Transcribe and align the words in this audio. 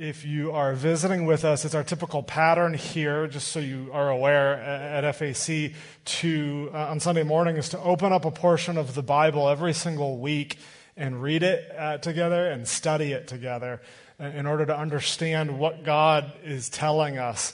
If 0.00 0.24
you 0.24 0.52
are 0.52 0.72
visiting 0.72 1.26
with 1.26 1.44
us, 1.44 1.66
it's 1.66 1.74
our 1.74 1.84
typical 1.84 2.22
pattern 2.22 2.72
here, 2.72 3.26
just 3.26 3.48
so 3.48 3.60
you 3.60 3.90
are 3.92 4.08
aware 4.08 4.54
at 4.54 5.14
FAC, 5.14 5.74
to, 6.06 6.70
uh, 6.72 6.86
on 6.86 7.00
Sunday 7.00 7.22
morning, 7.22 7.58
is 7.58 7.68
to 7.68 7.78
open 7.80 8.10
up 8.10 8.24
a 8.24 8.30
portion 8.30 8.78
of 8.78 8.94
the 8.94 9.02
Bible 9.02 9.46
every 9.46 9.74
single 9.74 10.16
week 10.16 10.56
and 10.96 11.20
read 11.20 11.42
it 11.42 11.70
uh, 11.76 11.98
together 11.98 12.50
and 12.50 12.66
study 12.66 13.12
it 13.12 13.28
together 13.28 13.82
uh, 14.18 14.24
in 14.24 14.46
order 14.46 14.64
to 14.64 14.74
understand 14.74 15.58
what 15.58 15.84
God 15.84 16.32
is 16.44 16.70
telling 16.70 17.18
us. 17.18 17.52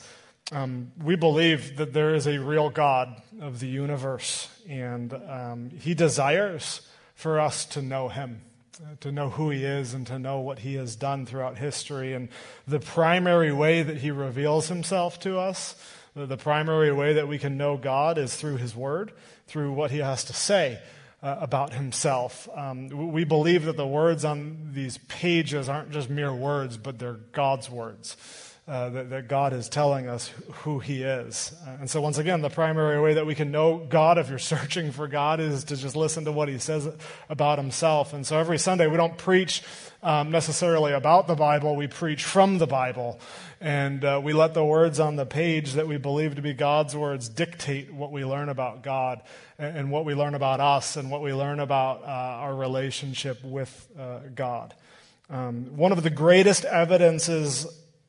Um, 0.53 0.93
we 1.03 1.17
believe 1.17 1.77
that 1.79 1.95
there 1.95 2.15
is 2.15 2.29
a 2.29 2.39
real 2.39 2.71
God 2.71 3.21
of 3.41 3.59
the 3.59 3.67
universe, 3.67 4.49
and 4.69 5.13
um, 5.13 5.71
He 5.71 5.95
desires 5.95 6.83
for 7.17 7.41
us 7.41 7.65
to 7.65 7.83
know 7.83 8.09
Him 8.09 8.43
to 9.01 9.13
know 9.13 9.31
who 9.31 9.51
he 9.51 9.65
is 9.65 9.95
and 9.95 10.07
to 10.07 10.19
know 10.19 10.41
what 10.41 10.61
he 10.61 10.75
has 10.75 10.97
done 10.97 11.27
throughout 11.27 11.59
history. 11.59 12.13
And 12.13 12.29
the 12.67 12.81
primary 12.81 13.53
way 13.53 13.83
that 13.83 13.99
he 13.99 14.11
reveals 14.11 14.69
himself 14.69 15.19
to 15.21 15.39
us, 15.39 15.75
the 16.15 16.37
primary 16.37 16.93
way 16.93 17.15
that 17.15 17.29
we 17.29 17.39
can 17.39 17.57
know 17.57 17.77
God 17.77 18.19
is 18.19 18.37
through 18.37 18.57
his 18.57 18.75
word, 18.75 19.13
through 19.47 19.73
what 19.73 19.91
he 19.91 19.99
has 19.99 20.25
to 20.25 20.33
say 20.33 20.79
uh, 21.23 21.37
about 21.41 21.73
himself. 21.73 22.49
Um, 22.55 22.89
we 22.89 23.25
believe 23.25 23.65
that 23.65 23.77
the 23.77 23.87
words 23.87 24.25
on 24.25 24.71
these 24.73 24.99
pages 25.09 25.69
aren't 25.69 25.91
just 25.91 26.11
mere 26.11 26.33
words, 26.33 26.77
but 26.77 26.99
they're 26.99 27.21
God's 27.33 27.71
words 27.71 28.17
uh, 28.69 28.89
that, 28.89 29.11
that, 29.11 29.29
God 29.29 29.53
is 29.53 29.69
telling 29.69 30.09
us 30.09 30.33
who 30.53 30.81
He 30.81 31.05
is. 31.05 31.55
Uh, 31.65 31.77
and 31.81 31.89
so, 31.89 32.01
once 32.01 32.19
again, 32.19 32.43
the 32.43 32.51
primary 32.51 33.01
way 33.01 33.15
that 33.15 33.25
we 33.25 33.37
can 33.37 33.53
know 33.53 33.79
God, 33.79 34.19
if 34.19 34.29
you're 34.29 34.39
searching 34.41 34.91
for 34.91 35.07
God, 35.07 35.39
is 35.39 35.63
to 35.65 35.77
just 35.77 35.95
listen 35.95 36.25
to 36.25 36.33
what 36.33 36.49
He 36.49 36.59
says 36.59 36.89
about 37.29 37.59
Himself. 37.59 38.13
And 38.13 38.27
so, 38.27 38.39
every 38.39 38.59
Sunday, 38.59 38.89
we 38.89 38.97
don't 38.97 39.17
preach 39.17 39.63
um, 40.03 40.33
necessarily 40.33 40.93
about 40.93 41.29
the 41.29 41.37
Bible, 41.37 41.77
we 41.77 41.87
preach 41.87 42.25
from 42.25 42.59
the 42.59 42.67
Bible. 42.67 43.21
And 43.61 44.05
uh, 44.05 44.21
we 44.23 44.33
let 44.33 44.53
the 44.53 44.65
words 44.65 44.99
on 44.99 45.15
the 45.15 45.27
page 45.27 45.75
that 45.75 45.87
we 45.87 45.97
believe 45.97 46.35
to 46.35 46.43
be 46.43 46.53
God's 46.53 46.97
words 46.97 47.29
dictate 47.29 47.93
what 47.93 48.11
we 48.11 48.25
learn 48.25 48.49
about 48.49 48.83
God 48.83 49.23
and, 49.59 49.77
and 49.77 49.91
what 49.93 50.05
we 50.05 50.15
learn 50.15 50.35
about 50.35 50.59
us 50.59 50.97
and 50.97 51.11
what 51.11 51.23
we 51.23 51.33
learn 51.33 51.61
about 51.61 52.03
uh, 52.03 52.07
our 52.07 52.55
relationship 52.55 53.45
with 53.45 53.89
uh, 53.99 54.19
God. 54.35 54.75
Um, 55.31 55.77
one 55.77 55.93
of 55.93 56.03
the 56.03 56.11
greatest 56.11 56.65
evidences 56.65 57.67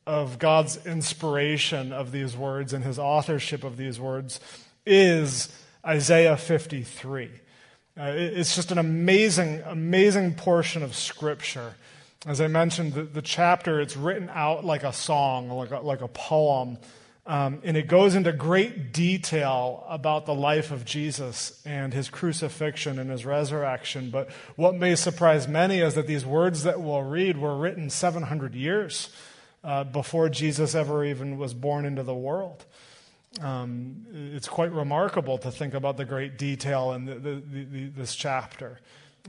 of 0.07 0.39
God's 0.39 0.83
inspiration 0.85 1.91
of 1.91 2.13
these 2.13 2.35
words 2.35 2.71
and 2.71 2.83
his 2.83 2.97
authorship 2.97 3.65
of 3.65 3.75
these 3.75 3.99
words 3.99 4.39
is 4.85 5.49
Isaiah 5.85 6.37
53. 6.37 7.29
Uh, 7.99 8.03
it's 8.15 8.55
just 8.55 8.71
an 8.71 8.77
amazing, 8.77 9.61
amazing 9.65 10.35
portion 10.35 10.81
of 10.81 10.95
Scripture. 10.95 11.75
As 12.25 12.39
I 12.39 12.47
mentioned, 12.47 12.93
the, 12.93 13.03
the 13.03 13.21
chapter, 13.21 13.81
it's 13.81 13.97
written 13.97 14.29
out 14.33 14.63
like 14.63 14.83
a 14.83 14.93
song, 14.93 15.49
like 15.49 15.71
a, 15.71 15.79
like 15.79 16.01
a 16.01 16.07
poem. 16.07 16.77
Um, 17.25 17.59
and 17.65 17.75
it 17.75 17.89
goes 17.89 18.15
into 18.15 18.31
great 18.31 18.93
detail 18.93 19.83
about 19.89 20.25
the 20.25 20.33
life 20.33 20.71
of 20.71 20.85
Jesus 20.85 21.61
and 21.65 21.93
his 21.93 22.09
crucifixion 22.09 22.97
and 22.97 23.09
his 23.09 23.25
resurrection. 23.25 24.09
But 24.09 24.31
what 24.55 24.75
may 24.75 24.95
surprise 24.95 25.49
many 25.49 25.79
is 25.79 25.95
that 25.95 26.07
these 26.07 26.25
words 26.25 26.63
that 26.63 26.79
we'll 26.79 27.03
read 27.03 27.37
were 27.37 27.57
written 27.57 27.89
700 27.89 28.55
years 28.55 29.09
uh, 29.63 29.83
before 29.83 30.29
Jesus 30.29 30.75
ever 30.75 31.03
even 31.03 31.37
was 31.37 31.53
born 31.53 31.85
into 31.85 32.03
the 32.03 32.15
world. 32.15 32.65
Um, 33.41 34.05
it's 34.33 34.47
quite 34.47 34.71
remarkable 34.71 35.37
to 35.39 35.51
think 35.51 35.73
about 35.73 35.97
the 35.97 36.05
great 36.05 36.37
detail 36.37 36.93
in 36.93 37.05
the, 37.05 37.15
the, 37.15 37.41
the, 37.41 37.85
this 37.89 38.15
chapter. 38.15 38.79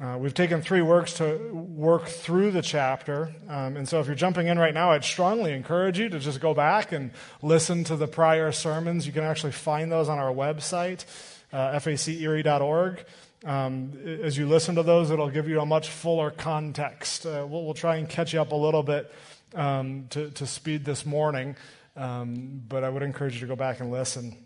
Uh, 0.01 0.17
we've 0.17 0.35
taken 0.35 0.63
three 0.63 0.81
works 0.81 1.15
to 1.15 1.53
work 1.53 2.07
through 2.07 2.53
the 2.53 2.63
chapter. 2.63 3.35
Um, 3.49 3.77
and 3.77 3.89
so 3.89 3.99
if 3.99 4.07
you're 4.07 4.15
jumping 4.15 4.47
in 4.47 4.57
right 4.57 4.73
now, 4.73 4.93
I'd 4.93 5.05
strongly 5.05 5.53
encourage 5.53 5.99
you 5.99 6.09
to 6.09 6.21
just 6.21 6.41
go 6.41 6.55
back 6.55 6.93
and 6.93 7.11
listen 7.43 7.83
to 7.85 7.97
the 7.97 8.07
prior 8.07 8.53
sermons. 8.53 9.09
You 9.09 9.13
can 9.13 9.25
actually 9.25 9.53
find 9.53 9.91
those 9.91 10.09
on 10.09 10.19
our 10.19 10.33
website, 10.33 11.05
uh, 11.53 11.79
facerie.org. 11.81 13.05
Um, 13.45 13.93
as 14.23 14.39
you 14.39 14.49
listen 14.49 14.77
to 14.77 14.85
those, 14.85 15.11
it'll 15.11 15.31
give 15.31 15.49
you 15.49 15.61
a 15.61 15.67
much 15.67 15.89
fuller 15.89 16.31
context. 16.31 17.27
Uh, 17.27 17.45
we'll, 17.49 17.65
we'll, 17.65 17.75
try 17.75 17.97
and 17.97 18.09
catch 18.09 18.33
you 18.33 18.41
up 18.41 18.53
a 18.53 18.57
little 18.57 18.83
bit 18.83 19.13
um, 19.55 20.07
to, 20.11 20.31
to 20.31 20.47
speed 20.47 20.85
this 20.85 21.07
morning, 21.07 21.57
um, 21.97 22.63
but 22.69 22.85
I 22.85 22.89
would 22.89 23.03
encourage 23.03 23.35
you 23.35 23.41
to 23.41 23.47
go 23.47 23.57
back 23.57 23.81
and 23.81 23.91
listen. 23.91 24.37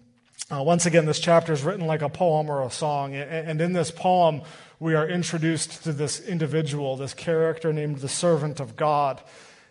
Uh, 0.50 0.62
once 0.62 0.86
again, 0.86 1.06
this 1.06 1.18
chapter 1.18 1.52
is 1.52 1.62
written 1.62 1.86
like 1.86 2.02
a 2.02 2.08
poem 2.08 2.50
or 2.50 2.62
a 2.62 2.70
song, 2.70 3.14
and 3.14 3.60
in 3.60 3.72
this 3.72 3.90
poem, 3.90 4.42
we 4.80 4.94
are 4.94 5.08
introduced 5.08 5.84
to 5.84 5.92
this 5.92 6.20
individual, 6.20 6.96
this 6.96 7.14
character 7.14 7.72
named 7.72 7.98
the 7.98 8.08
servant 8.08 8.60
of 8.60 8.76
God. 8.76 9.22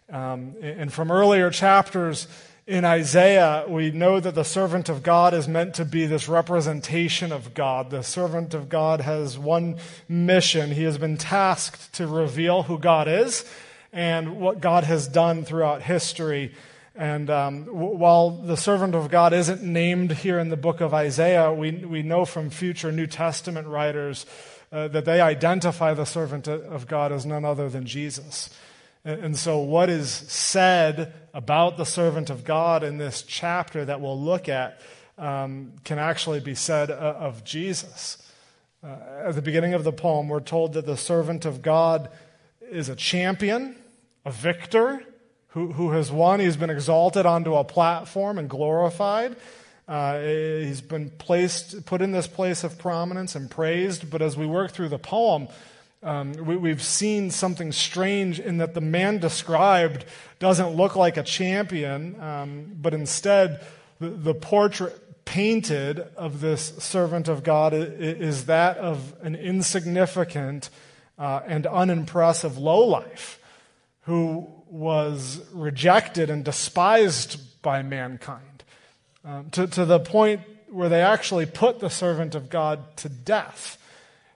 Um, 0.09 0.55
and 0.61 0.91
from 0.91 1.11
earlier 1.11 1.49
chapters 1.49 2.27
in 2.65 2.85
Isaiah, 2.85 3.65
we 3.67 3.91
know 3.91 4.19
that 4.19 4.35
the 4.35 4.43
servant 4.43 4.87
of 4.87 5.03
God 5.03 5.33
is 5.33 5.47
meant 5.47 5.75
to 5.75 5.85
be 5.85 6.05
this 6.05 6.29
representation 6.29 7.31
of 7.31 7.53
God. 7.53 7.89
The 7.89 8.03
servant 8.03 8.53
of 8.53 8.69
God 8.69 9.01
has 9.01 9.37
one 9.37 9.77
mission. 10.07 10.71
He 10.71 10.83
has 10.83 10.97
been 10.97 11.17
tasked 11.17 11.93
to 11.93 12.07
reveal 12.07 12.63
who 12.63 12.77
God 12.77 13.07
is 13.07 13.45
and 13.93 14.39
what 14.39 14.61
God 14.61 14.83
has 14.83 15.07
done 15.07 15.43
throughout 15.43 15.81
history. 15.81 16.53
And 16.95 17.29
um, 17.29 17.65
w- 17.65 17.95
while 17.95 18.29
the 18.29 18.57
servant 18.57 18.95
of 18.95 19.09
God 19.09 19.33
isn't 19.33 19.61
named 19.61 20.11
here 20.11 20.39
in 20.39 20.49
the 20.49 20.57
book 20.57 20.81
of 20.81 20.93
Isaiah, 20.93 21.51
we, 21.51 21.71
we 21.71 22.01
know 22.01 22.25
from 22.25 22.49
future 22.49 22.91
New 22.91 23.07
Testament 23.07 23.67
writers 23.67 24.25
uh, 24.71 24.87
that 24.89 25.05
they 25.05 25.19
identify 25.19 25.93
the 25.93 26.05
servant 26.05 26.47
of 26.47 26.87
God 26.87 27.11
as 27.11 27.25
none 27.25 27.43
other 27.43 27.69
than 27.69 27.85
Jesus. 27.85 28.49
And, 29.03 29.25
and 29.25 29.37
so, 29.37 29.59
what 29.59 29.89
is 29.89 30.09
said 30.09 31.13
about 31.33 31.77
the 31.77 31.85
servant 31.85 32.29
of 32.29 32.43
God 32.43 32.83
in 32.83 32.97
this 32.97 33.23
chapter 33.23 33.83
that 33.85 33.99
we'll 33.99 34.19
look 34.19 34.47
at 34.47 34.79
um, 35.17 35.73
can 35.83 35.99
actually 35.99 36.39
be 36.39 36.55
said 36.55 36.89
uh, 36.89 36.93
of 36.93 37.43
Jesus. 37.43 38.17
Uh, 38.83 38.95
at 39.25 39.35
the 39.35 39.41
beginning 39.41 39.73
of 39.73 39.83
the 39.83 39.91
poem, 39.91 40.27
we're 40.27 40.39
told 40.39 40.73
that 40.73 40.85
the 40.85 40.97
servant 40.97 41.45
of 41.45 41.61
God 41.61 42.09
is 42.69 42.89
a 42.89 42.95
champion 42.95 43.75
a 44.25 44.31
victor 44.31 45.03
who, 45.49 45.73
who 45.73 45.91
has 45.91 46.11
won. 46.11 46.39
He's 46.39 46.57
been 46.57 46.69
exalted 46.69 47.25
onto 47.25 47.55
a 47.55 47.63
platform 47.63 48.37
and 48.37 48.49
glorified. 48.49 49.35
Uh, 49.87 50.19
he's 50.19 50.81
been 50.81 51.09
placed, 51.09 51.85
put 51.85 52.01
in 52.01 52.11
this 52.11 52.27
place 52.27 52.63
of 52.63 52.77
prominence 52.77 53.35
and 53.35 53.51
praised. 53.51 54.09
But 54.09 54.21
as 54.21 54.37
we 54.37 54.45
work 54.45 54.71
through 54.71 54.89
the 54.89 54.99
poem, 54.99 55.47
um, 56.03 56.33
we, 56.33 56.69
have 56.69 56.81
seen 56.81 57.29
something 57.29 57.71
strange 57.71 58.39
in 58.39 58.57
that 58.57 58.73
the 58.73 58.81
man 58.81 59.19
described 59.19 60.05
doesn't 60.39 60.69
look 60.69 60.95
like 60.95 61.17
a 61.17 61.23
champion, 61.23 62.19
um, 62.19 62.71
but 62.81 62.95
instead, 62.95 63.63
the, 63.99 64.09
the, 64.09 64.33
portrait 64.33 65.25
painted 65.25 65.99
of 66.17 66.41
this 66.41 66.73
servant 66.79 67.27
of 67.27 67.43
God 67.43 67.73
is 67.75 68.47
that 68.47 68.77
of 68.77 69.13
an 69.21 69.35
insignificant 69.35 70.71
uh, 71.19 71.41
and 71.45 71.67
unimpressive 71.67 72.57
lowlife 72.57 73.39
who 74.01 74.47
was 74.67 75.41
rejected 75.53 76.29
and 76.29 76.43
despised 76.43 77.61
by 77.61 77.83
mankind 77.83 78.63
um, 79.23 79.49
to, 79.51 79.67
to 79.67 79.85
the 79.85 79.99
point 79.99 80.41
where 80.69 80.89
they 80.89 81.01
actually 81.01 81.45
put 81.45 81.79
the 81.79 81.89
servant 81.89 82.33
of 82.33 82.49
God 82.49 82.97
to 82.97 83.09
death. 83.09 83.77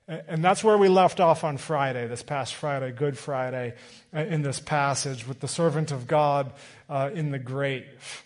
And 0.08 0.44
that's 0.44 0.64
where 0.64 0.78
we 0.78 0.88
left 0.88 1.20
off 1.20 1.44
on 1.44 1.58
Friday, 1.58 2.06
this 2.08 2.22
past 2.22 2.54
Friday, 2.54 2.92
Good 2.92 3.18
Friday, 3.18 3.74
uh, 4.14 4.20
in 4.20 4.44
this 4.44 4.60
passage 4.60 5.28
with 5.28 5.40
the 5.40 5.48
servant 5.48 5.92
of 5.92 6.06
God 6.06 6.52
uh, 6.90 7.10
in 7.14 7.32
the 7.32 7.40
grave. 7.40 8.24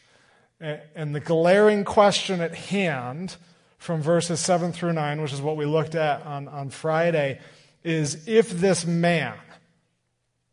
And 0.59 1.15
the 1.15 1.21
glaring 1.21 1.85
question 1.85 2.41
at 2.41 2.53
hand 2.53 3.37
from 3.77 4.01
verses 4.01 4.41
7 4.41 4.73
through 4.73 4.91
9, 4.91 5.21
which 5.21 5.31
is 5.31 5.41
what 5.41 5.55
we 5.55 5.63
looked 5.63 5.95
at 5.95 6.25
on, 6.25 6.49
on 6.49 6.69
Friday, 6.69 7.39
is 7.81 8.27
if 8.27 8.49
this 8.49 8.85
man, 8.85 9.37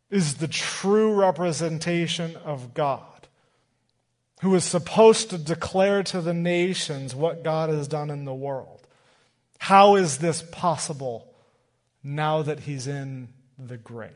is 0.09 0.35
the 0.35 0.47
true 0.47 1.13
representation 1.13 2.35
of 2.37 2.73
God, 2.73 3.27
who 4.41 4.53
is 4.55 4.63
supposed 4.63 5.29
to 5.31 5.37
declare 5.37 6.03
to 6.03 6.21
the 6.21 6.33
nations 6.33 7.13
what 7.13 7.43
God 7.43 7.69
has 7.69 7.87
done 7.87 8.09
in 8.09 8.25
the 8.25 8.33
world. 8.33 8.87
How 9.59 9.95
is 9.95 10.19
this 10.19 10.43
possible 10.51 11.33
now 12.03 12.41
that 12.41 12.61
he's 12.61 12.87
in 12.87 13.29
the 13.57 13.77
grave? 13.77 14.11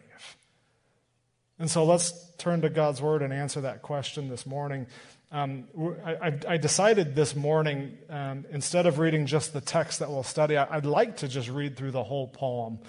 And 1.59 1.69
so 1.69 1.83
let's 1.83 2.13
turn 2.37 2.61
to 2.61 2.69
God's 2.69 3.01
word 3.01 3.21
and 3.21 3.33
answer 3.33 3.61
that 3.61 3.81
question 3.81 4.29
this 4.29 4.45
morning. 4.45 4.87
Um, 5.31 5.65
I, 6.05 6.33
I, 6.47 6.57
decided 6.57 7.15
this 7.15 7.35
morning, 7.35 7.97
um, 8.09 8.45
instead 8.51 8.85
of 8.85 8.99
reading 8.99 9.27
just 9.27 9.53
the 9.53 9.61
text 9.61 9.99
that 9.99 10.09
we'll 10.09 10.23
study, 10.23 10.57
I'd 10.57 10.85
like 10.85 11.17
to 11.17 11.27
just 11.29 11.47
read 11.47 11.77
through 11.77 11.91
the 11.91 12.03
whole 12.03 12.27
poem 12.27 12.79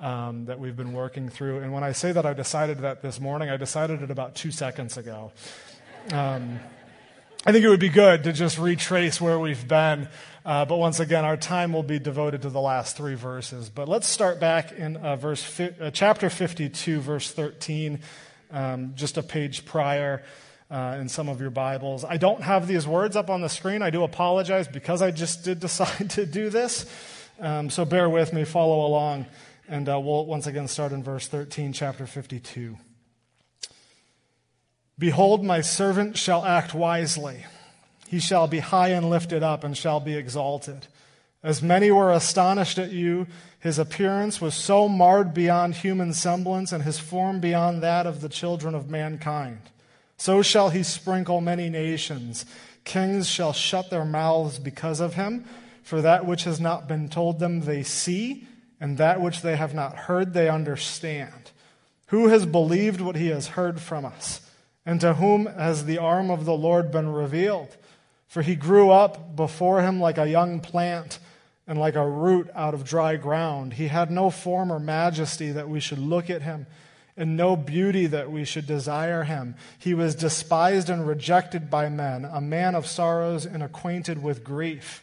um, 0.00 0.46
that 0.46 0.58
we've 0.58 0.76
been 0.76 0.92
working 0.92 1.28
through. 1.28 1.60
And 1.60 1.72
when 1.72 1.84
I 1.84 1.92
say 1.92 2.12
that 2.12 2.26
I 2.26 2.32
decided 2.32 2.78
that 2.80 3.02
this 3.02 3.20
morning, 3.20 3.50
I 3.50 3.56
decided 3.56 4.02
it 4.02 4.10
about 4.10 4.34
two 4.34 4.50
seconds 4.50 4.96
ago. 4.96 5.32
Um, 6.12 6.60
I 7.46 7.52
think 7.52 7.64
it 7.64 7.68
would 7.68 7.80
be 7.80 7.90
good 7.90 8.24
to 8.24 8.32
just 8.32 8.58
retrace 8.58 9.20
where 9.20 9.38
we've 9.38 9.68
been. 9.68 10.08
Uh, 10.44 10.64
but 10.64 10.76
once 10.76 11.00
again, 11.00 11.24
our 11.24 11.36
time 11.36 11.72
will 11.72 11.82
be 11.82 11.98
devoted 11.98 12.42
to 12.42 12.50
the 12.50 12.60
last 12.60 12.96
three 12.96 13.14
verses. 13.14 13.70
But 13.70 13.88
let's 13.88 14.06
start 14.06 14.40
back 14.40 14.72
in 14.72 14.96
uh, 14.96 15.16
verse 15.16 15.42
fi- 15.42 15.74
uh, 15.80 15.90
chapter 15.90 16.30
52, 16.30 17.00
verse 17.00 17.30
13. 17.32 18.00
um, 18.50 18.92
just 18.94 19.18
a 19.18 19.22
page 19.22 19.64
prior 19.64 20.22
uh, 20.70 20.96
in 21.00 21.08
some 21.08 21.28
of 21.28 21.40
your 21.40 21.50
Bibles. 21.50 22.04
I 22.04 22.16
don't 22.16 22.42
have 22.42 22.66
these 22.66 22.86
words 22.86 23.16
up 23.16 23.28
on 23.28 23.40
the 23.42 23.48
screen. 23.48 23.82
I 23.82 23.90
do 23.90 24.04
apologize 24.04 24.68
because 24.68 25.02
I 25.02 25.10
just 25.10 25.44
did 25.44 25.60
decide 25.68 26.10
to 26.10 26.24
do 26.24 26.48
this. 26.48 26.86
Um, 27.40 27.68
so 27.68 27.84
bear 27.84 28.08
with 28.08 28.32
me, 28.32 28.44
follow 28.44 28.86
along, 28.86 29.26
and 29.68 29.88
uh, 29.88 29.98
we'll 29.98 30.26
once 30.26 30.46
again 30.46 30.68
start 30.68 30.92
in 30.92 31.02
verse 31.02 31.26
13, 31.26 31.72
chapter 31.72 32.06
52. 32.06 32.76
Behold, 34.98 35.44
my 35.44 35.60
servant 35.60 36.16
shall 36.16 36.44
act 36.44 36.74
wisely. 36.74 37.46
He 38.06 38.20
shall 38.20 38.46
be 38.46 38.60
high 38.60 38.88
and 38.88 39.10
lifted 39.10 39.42
up 39.42 39.64
and 39.64 39.76
shall 39.76 40.00
be 40.00 40.14
exalted. 40.14 40.86
As 41.42 41.62
many 41.62 41.90
were 41.90 42.12
astonished 42.12 42.78
at 42.78 42.92
you, 42.92 43.26
his 43.58 43.78
appearance 43.78 44.40
was 44.40 44.54
so 44.54 44.88
marred 44.88 45.34
beyond 45.34 45.76
human 45.76 46.12
semblance 46.12 46.70
and 46.70 46.84
his 46.84 46.98
form 46.98 47.40
beyond 47.40 47.82
that 47.82 48.06
of 48.06 48.20
the 48.20 48.28
children 48.28 48.74
of 48.74 48.90
mankind. 48.90 49.60
So 50.16 50.42
shall 50.42 50.70
he 50.70 50.82
sprinkle 50.82 51.40
many 51.40 51.68
nations. 51.68 52.46
Kings 52.84 53.28
shall 53.28 53.52
shut 53.52 53.90
their 53.90 54.04
mouths 54.04 54.58
because 54.58 55.00
of 55.00 55.14
him, 55.14 55.44
for 55.82 56.00
that 56.02 56.26
which 56.26 56.44
has 56.44 56.60
not 56.60 56.86
been 56.86 57.08
told 57.08 57.40
them 57.40 57.60
they 57.60 57.82
see, 57.82 58.46
and 58.84 58.98
that 58.98 59.18
which 59.18 59.40
they 59.40 59.56
have 59.56 59.72
not 59.72 59.96
heard 59.96 60.34
they 60.34 60.46
understand. 60.46 61.52
Who 62.08 62.28
has 62.28 62.44
believed 62.44 63.00
what 63.00 63.16
he 63.16 63.28
has 63.28 63.46
heard 63.46 63.80
from 63.80 64.04
us? 64.04 64.42
And 64.84 65.00
to 65.00 65.14
whom 65.14 65.46
has 65.46 65.86
the 65.86 65.96
arm 65.96 66.30
of 66.30 66.44
the 66.44 66.52
Lord 66.52 66.92
been 66.92 67.08
revealed? 67.08 67.78
For 68.28 68.42
he 68.42 68.54
grew 68.54 68.90
up 68.90 69.36
before 69.36 69.80
him 69.80 70.00
like 70.00 70.18
a 70.18 70.28
young 70.28 70.60
plant 70.60 71.18
and 71.66 71.78
like 71.78 71.94
a 71.94 72.06
root 72.06 72.50
out 72.54 72.74
of 72.74 72.84
dry 72.84 73.16
ground. 73.16 73.72
He 73.72 73.88
had 73.88 74.10
no 74.10 74.28
form 74.28 74.70
or 74.70 74.78
majesty 74.78 75.50
that 75.52 75.70
we 75.70 75.80
should 75.80 75.98
look 75.98 76.28
at 76.28 76.42
him, 76.42 76.66
and 77.16 77.38
no 77.38 77.56
beauty 77.56 78.04
that 78.08 78.30
we 78.30 78.44
should 78.44 78.66
desire 78.66 79.22
him. 79.24 79.54
He 79.78 79.94
was 79.94 80.14
despised 80.14 80.90
and 80.90 81.06
rejected 81.06 81.70
by 81.70 81.88
men, 81.88 82.26
a 82.26 82.42
man 82.42 82.74
of 82.74 82.86
sorrows 82.86 83.46
and 83.46 83.62
acquainted 83.62 84.22
with 84.22 84.44
grief. 84.44 85.02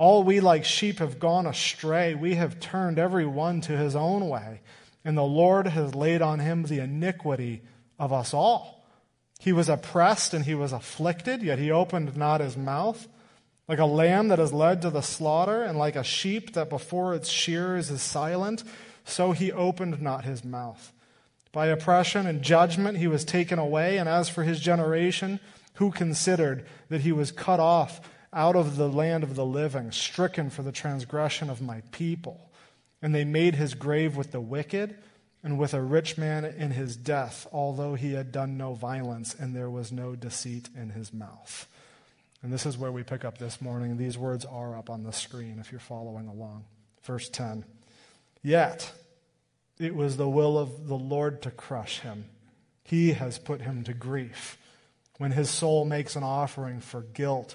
All 0.00 0.22
we 0.22 0.40
like 0.40 0.64
sheep 0.64 1.00
have 1.00 1.18
gone 1.18 1.44
astray. 1.44 2.14
We 2.14 2.36
have 2.36 2.58
turned 2.58 2.98
every 2.98 3.26
one 3.26 3.60
to 3.60 3.76
his 3.76 3.94
own 3.94 4.30
way, 4.30 4.62
and 5.04 5.14
the 5.14 5.22
Lord 5.22 5.66
has 5.66 5.94
laid 5.94 6.22
on 6.22 6.38
him 6.38 6.62
the 6.62 6.78
iniquity 6.78 7.60
of 7.98 8.10
us 8.10 8.32
all. 8.32 8.82
He 9.40 9.52
was 9.52 9.68
oppressed 9.68 10.32
and 10.32 10.46
he 10.46 10.54
was 10.54 10.72
afflicted, 10.72 11.42
yet 11.42 11.58
he 11.58 11.70
opened 11.70 12.16
not 12.16 12.40
his 12.40 12.56
mouth. 12.56 13.08
Like 13.68 13.78
a 13.78 13.84
lamb 13.84 14.28
that 14.28 14.38
is 14.38 14.54
led 14.54 14.80
to 14.80 14.88
the 14.88 15.02
slaughter, 15.02 15.62
and 15.62 15.78
like 15.78 15.96
a 15.96 16.02
sheep 16.02 16.54
that 16.54 16.70
before 16.70 17.14
its 17.14 17.28
shearers 17.28 17.90
is 17.90 18.00
silent, 18.00 18.64
so 19.04 19.32
he 19.32 19.52
opened 19.52 20.00
not 20.00 20.24
his 20.24 20.42
mouth. 20.42 20.94
By 21.52 21.66
oppression 21.66 22.26
and 22.26 22.40
judgment 22.40 22.96
he 22.96 23.06
was 23.06 23.22
taken 23.26 23.58
away, 23.58 23.98
and 23.98 24.08
as 24.08 24.30
for 24.30 24.44
his 24.44 24.60
generation, 24.60 25.40
who 25.74 25.90
considered 25.90 26.64
that 26.88 27.02
he 27.02 27.12
was 27.12 27.30
cut 27.30 27.60
off 27.60 28.00
out 28.32 28.56
of 28.56 28.76
the 28.76 28.88
land 28.88 29.24
of 29.24 29.34
the 29.34 29.44
living, 29.44 29.92
stricken 29.92 30.50
for 30.50 30.62
the 30.62 30.72
transgression 30.72 31.50
of 31.50 31.60
my 31.60 31.82
people? 31.90 32.50
And 33.02 33.14
they 33.14 33.24
made 33.24 33.54
his 33.54 33.74
grave 33.74 34.16
with 34.16 34.32
the 34.32 34.40
wicked 34.40 34.96
and 35.42 35.58
with 35.58 35.72
a 35.72 35.80
rich 35.80 36.18
man 36.18 36.44
in 36.44 36.70
his 36.70 36.96
death, 36.96 37.46
although 37.52 37.94
he 37.94 38.12
had 38.12 38.30
done 38.30 38.58
no 38.58 38.74
violence, 38.74 39.34
and 39.34 39.56
there 39.56 39.70
was 39.70 39.90
no 39.90 40.14
deceit 40.14 40.68
in 40.76 40.90
his 40.90 41.12
mouth. 41.12 41.66
And 42.42 42.52
this 42.52 42.66
is 42.66 42.78
where 42.78 42.92
we 42.92 43.02
pick 43.02 43.24
up 43.24 43.38
this 43.38 43.60
morning. 43.60 43.96
These 43.96 44.18
words 44.18 44.44
are 44.44 44.76
up 44.76 44.90
on 44.90 45.02
the 45.02 45.12
screen 45.12 45.58
if 45.58 45.70
you're 45.72 45.80
following 45.80 46.26
along. 46.28 46.64
Verse 47.02 47.28
10 47.28 47.64
Yet 48.42 48.92
it 49.78 49.94
was 49.94 50.16
the 50.16 50.28
will 50.28 50.58
of 50.58 50.88
the 50.88 50.96
Lord 50.96 51.42
to 51.42 51.50
crush 51.50 52.00
him. 52.00 52.26
He 52.84 53.12
has 53.12 53.38
put 53.38 53.62
him 53.62 53.84
to 53.84 53.94
grief. 53.94 54.58
When 55.18 55.32
his 55.32 55.50
soul 55.50 55.84
makes 55.84 56.16
an 56.16 56.22
offering 56.22 56.80
for 56.80 57.02
guilt, 57.02 57.54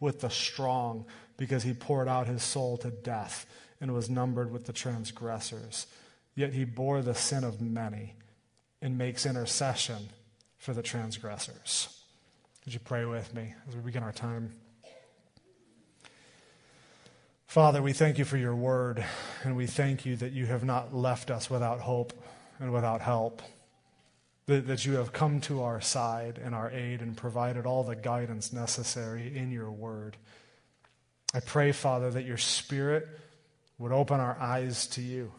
with 0.00 0.20
the 0.20 0.30
strong, 0.30 1.04
because 1.36 1.62
he 1.62 1.72
poured 1.72 2.08
out 2.08 2.26
his 2.26 2.42
soul 2.42 2.76
to 2.78 2.90
death 2.90 3.46
and 3.80 3.92
was 3.94 4.10
numbered 4.10 4.50
with 4.50 4.66
the 4.66 4.72
transgressors. 4.72 5.86
Yet 6.34 6.52
he 6.52 6.64
bore 6.64 7.02
the 7.02 7.14
sin 7.14 7.44
of 7.44 7.60
many 7.60 8.14
and 8.80 8.98
makes 8.98 9.26
intercession 9.26 10.08
for 10.58 10.72
the 10.72 10.82
transgressors. 10.82 12.02
Would 12.64 12.74
you 12.74 12.80
pray 12.80 13.04
with 13.04 13.34
me 13.34 13.54
as 13.68 13.74
we 13.74 13.82
begin 13.82 14.02
our 14.02 14.12
time? 14.12 14.52
Father, 17.46 17.80
we 17.80 17.94
thank 17.94 18.18
you 18.18 18.26
for 18.26 18.36
your 18.36 18.54
word, 18.54 19.02
and 19.42 19.56
we 19.56 19.66
thank 19.66 20.04
you 20.04 20.16
that 20.16 20.32
you 20.32 20.46
have 20.46 20.64
not 20.64 20.94
left 20.94 21.30
us 21.30 21.48
without 21.48 21.80
hope 21.80 22.12
and 22.60 22.72
without 22.72 23.00
help, 23.00 23.40
that, 24.48 24.66
that 24.66 24.86
you 24.86 24.94
have 24.94 25.12
come 25.12 25.40
to 25.42 25.62
our 25.62 25.80
side 25.80 26.40
and 26.42 26.54
our 26.54 26.70
aid 26.70 27.02
and 27.02 27.16
provided 27.16 27.66
all 27.66 27.84
the 27.84 27.94
guidance 27.94 28.50
necessary 28.50 29.36
in 29.36 29.52
your 29.52 29.70
word. 29.70 30.16
I 31.34 31.40
pray, 31.40 31.70
Father, 31.72 32.10
that 32.10 32.24
your 32.24 32.38
spirit 32.38 33.06
would 33.76 33.92
open 33.92 34.20
our 34.20 34.38
eyes 34.40 34.86
to 34.88 35.02
you 35.02 35.32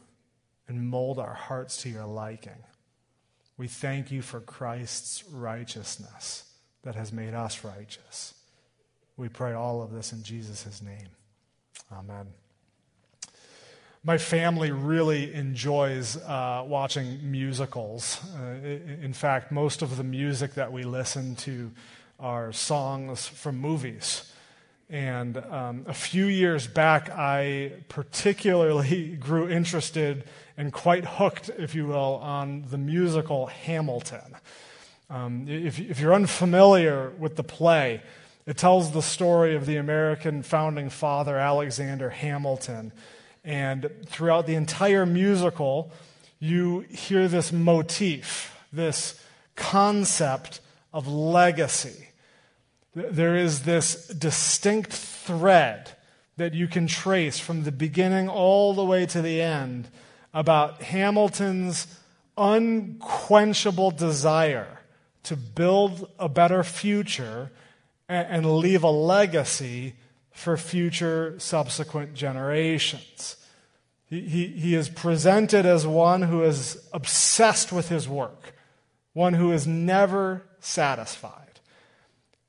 and 0.68 0.88
mold 0.88 1.18
our 1.18 1.34
hearts 1.34 1.82
to 1.82 1.90
your 1.90 2.06
liking. 2.06 2.64
We 3.58 3.68
thank 3.68 4.12
you 4.12 4.22
for 4.22 4.40
Christ's 4.40 5.24
righteousness 5.26 6.46
that 6.84 6.94
has 6.94 7.12
made 7.12 7.34
us 7.34 7.64
righteous. 7.64 8.36
We 9.18 9.28
pray 9.28 9.54
all 9.54 9.82
of 9.82 9.92
this 9.92 10.14
in 10.14 10.22
Jesus' 10.22 10.84
name. 10.84 11.10
Amen. 11.92 12.28
My 14.04 14.18
family 14.18 14.72
really 14.72 15.34
enjoys 15.34 16.16
uh, 16.16 16.64
watching 16.66 17.20
musicals. 17.30 18.22
Uh, 18.34 18.66
in 19.02 19.12
fact, 19.12 19.52
most 19.52 19.82
of 19.82 19.98
the 19.98 20.06
music 20.06 20.54
that 20.54 20.72
we 20.72 20.84
listen 20.84 21.36
to 21.38 21.72
are 22.18 22.54
songs 22.54 23.28
from 23.28 23.58
movies. 23.58 24.32
And 24.90 25.36
um, 25.38 25.86
a 25.86 25.94
few 25.94 26.28
years 26.28 26.66
back, 26.66 27.10
I 27.10 27.74
particularly 27.90 29.08
grew 29.20 29.50
interested 29.50 30.24
and 30.56 30.72
quite 30.72 31.04
hooked, 31.04 31.50
if 31.58 31.76
you 31.76 31.86
will, 31.86 32.22
on 32.24 32.64
the 32.70 32.78
musical 32.78 33.48
Hamilton. 33.48 34.38
Um, 35.10 35.46
if, 35.50 35.78
if 35.78 36.00
you're 36.00 36.14
unfamiliar 36.14 37.10
with 37.20 37.36
the 37.36 37.44
play, 37.44 38.02
it 38.46 38.56
tells 38.56 38.92
the 38.92 39.02
story 39.02 39.56
of 39.56 39.66
the 39.66 39.76
American 39.76 40.42
founding 40.42 40.90
father, 40.90 41.38
Alexander 41.38 42.10
Hamilton. 42.12 42.94
And 43.50 43.90
throughout 44.06 44.46
the 44.46 44.54
entire 44.54 45.08
musical, 45.08 45.92
you 46.38 46.82
hear 46.82 47.28
this 47.28 47.52
motif, 47.52 48.56
this 48.72 49.20
concept 49.56 50.60
of 50.94 51.08
legacy. 51.08 52.10
There 52.94 53.36
is 53.36 53.64
this 53.64 54.06
distinct 54.10 54.94
thread 54.94 55.94
that 56.38 56.54
you 56.54 56.68
can 56.68 56.86
trace 56.86 57.40
from 57.40 57.64
the 57.64 57.72
beginning 57.72 58.30
all 58.30 58.76
the 58.76 58.86
way 58.86 59.08
to 59.08 59.20
the 59.20 59.42
end 59.42 59.88
about 60.32 60.84
Hamilton's 60.84 61.88
unquenchable 62.38 63.90
desire 63.90 64.80
to 65.24 65.36
build 65.36 66.08
a 66.20 66.30
better 66.30 66.64
future 66.64 67.50
and 68.08 68.58
leave 68.60 68.84
a 68.84 68.92
legacy 68.92 69.96
for 70.32 70.56
future 70.56 71.34
subsequent 71.40 72.14
generations. 72.14 73.38
He, 74.10 74.22
he, 74.22 74.48
he 74.48 74.76
is 74.76 74.90
presented 74.90 75.66
as 75.66 75.86
one 75.86 76.24
who 76.24 76.44
is 76.44 76.82
obsessed 76.94 77.72
with 77.72 77.90
his 77.90 78.10
work, 78.10 78.54
one 79.14 79.34
who 79.34 79.52
is 79.52 79.68
never 79.68 80.44
satisfied. 80.60 81.60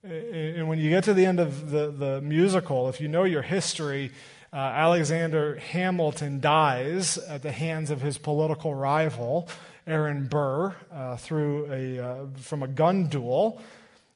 And 0.02 0.66
when 0.68 0.78
you 0.78 0.88
get 0.88 1.04
to 1.04 1.14
the 1.14 1.26
end 1.26 1.40
of 1.40 1.70
the, 1.70 1.90
the 1.90 2.20
musical, 2.22 2.88
if 2.88 3.02
you 3.02 3.08
know 3.08 3.24
your 3.24 3.42
history, 3.42 4.10
uh, 4.52 4.56
Alexander 4.56 5.56
Hamilton 5.56 6.40
dies 6.40 7.18
at 7.18 7.42
the 7.42 7.52
hands 7.52 7.90
of 7.90 8.00
his 8.00 8.16
political 8.16 8.74
rival, 8.74 9.46
Aaron 9.86 10.26
Burr, 10.26 10.74
uh, 10.90 11.16
through 11.16 11.70
a, 11.70 11.98
uh, 11.98 12.26
from 12.36 12.62
a 12.62 12.68
gun 12.68 13.08
duel. 13.08 13.60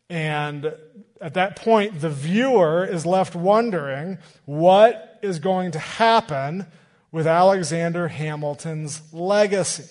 And 0.08 0.72
at 1.20 1.34
that 1.34 1.56
point, 1.56 2.00
the 2.00 2.10
viewer 2.10 2.86
is 2.86 3.04
left 3.04 3.36
wondering 3.36 4.18
what 4.46 5.18
is 5.20 5.38
going 5.38 5.72
to 5.72 5.78
happen 5.78 6.66
with 7.14 7.28
Alexander 7.28 8.08
Hamilton's 8.08 9.00
legacy. 9.12 9.88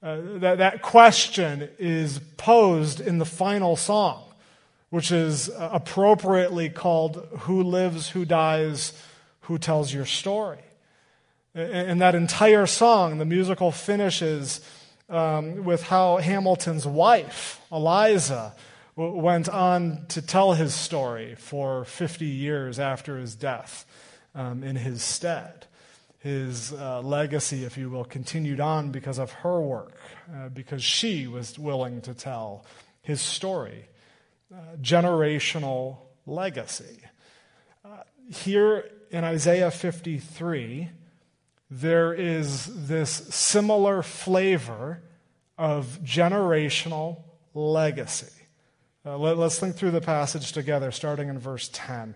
Uh, 0.00 0.20
that, 0.36 0.58
that 0.58 0.80
question 0.80 1.68
is 1.76 2.20
posed 2.36 3.00
in 3.00 3.18
the 3.18 3.24
final 3.24 3.74
song, 3.74 4.22
which 4.90 5.10
is 5.10 5.50
appropriately 5.58 6.68
called 6.68 7.26
Who 7.40 7.64
Lives, 7.64 8.10
Who 8.10 8.24
Dies, 8.24 8.92
Who 9.40 9.58
Tells 9.58 9.92
Your 9.92 10.04
Story. 10.04 10.60
And 11.52 12.00
that 12.00 12.14
entire 12.14 12.66
song, 12.66 13.18
the 13.18 13.24
musical 13.24 13.72
finishes 13.72 14.60
um, 15.08 15.64
with 15.64 15.82
how 15.82 16.18
Hamilton's 16.18 16.86
wife, 16.86 17.60
Eliza, 17.72 18.54
went 18.94 19.48
on 19.48 20.06
to 20.10 20.22
tell 20.22 20.52
his 20.52 20.74
story 20.74 21.34
for 21.34 21.84
50 21.84 22.24
years 22.24 22.78
after 22.78 23.18
his 23.18 23.34
death 23.34 23.84
um, 24.32 24.62
in 24.62 24.76
his 24.76 25.02
stead 25.02 25.66
his 26.24 26.72
uh, 26.72 27.02
legacy, 27.02 27.64
if 27.64 27.76
you 27.76 27.90
will, 27.90 28.06
continued 28.06 28.58
on 28.58 28.90
because 28.90 29.18
of 29.18 29.30
her 29.30 29.60
work, 29.60 29.94
uh, 30.34 30.48
because 30.48 30.82
she 30.82 31.26
was 31.26 31.58
willing 31.58 32.00
to 32.00 32.14
tell 32.14 32.64
his 33.02 33.20
story. 33.20 33.84
Uh, 34.50 34.76
generational 34.80 35.98
legacy. 36.24 36.98
Uh, 37.84 37.98
here 38.30 38.90
in 39.10 39.22
Isaiah 39.22 39.70
53, 39.70 40.88
there 41.70 42.14
is 42.14 42.86
this 42.88 43.10
similar 43.10 44.02
flavor 44.02 45.02
of 45.58 45.98
generational 46.02 47.18
legacy. 47.52 48.32
Uh, 49.04 49.18
let, 49.18 49.38
us 49.38 49.58
think 49.58 49.76
through 49.76 49.90
the 49.90 50.00
passage 50.00 50.52
together, 50.52 50.90
starting 50.90 51.28
in 51.28 51.38
verse 51.38 51.68
10. 51.74 52.14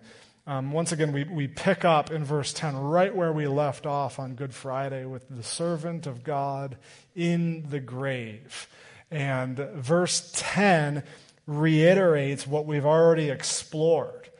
Um, 0.48 0.72
once 0.72 0.92
again, 0.92 1.12
we, 1.12 1.24
we 1.24 1.46
pick 1.46 1.84
up 1.84 2.10
in 2.10 2.24
verse 2.24 2.54
10 2.54 2.74
right 2.74 3.14
where 3.14 3.34
we 3.34 3.46
left 3.46 3.84
off 3.84 4.18
on 4.18 4.34
Good 4.34 4.54
Friday 4.54 5.04
with 5.04 5.28
the 5.28 5.42
servant 5.42 6.06
of 6.06 6.24
God 6.24 6.78
in 7.14 7.66
the 7.68 7.80
grave. 7.80 8.66
And 9.10 9.58
verse 9.58 10.32
10 10.34 11.02
reiterates 11.46 12.46
what 12.46 12.64
we've 12.64 12.86
already 12.86 13.28
explored. 13.28 14.30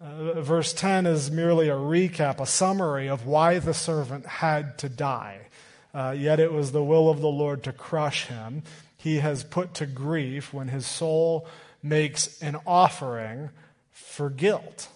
Uh, 0.00 0.40
verse 0.40 0.72
10 0.72 1.06
is 1.06 1.30
merely 1.30 1.68
a 1.68 1.76
recap, 1.76 2.40
a 2.40 2.46
summary 2.46 3.08
of 3.08 3.24
why 3.24 3.60
the 3.60 3.72
servant 3.72 4.26
had 4.26 4.76
to 4.78 4.88
die. 4.88 5.46
Uh, 5.94 6.12
yet 6.18 6.40
it 6.40 6.52
was 6.52 6.72
the 6.72 6.82
will 6.82 7.08
of 7.08 7.20
the 7.20 7.28
Lord 7.28 7.62
to 7.62 7.72
crush 7.72 8.26
him. 8.26 8.64
He 8.96 9.18
has 9.18 9.44
put 9.44 9.74
to 9.74 9.86
grief 9.86 10.52
when 10.52 10.66
his 10.66 10.88
soul 10.88 11.46
makes 11.84 12.42
an 12.42 12.56
offering 12.66 13.50
for 13.92 14.28
guilt. 14.28 14.88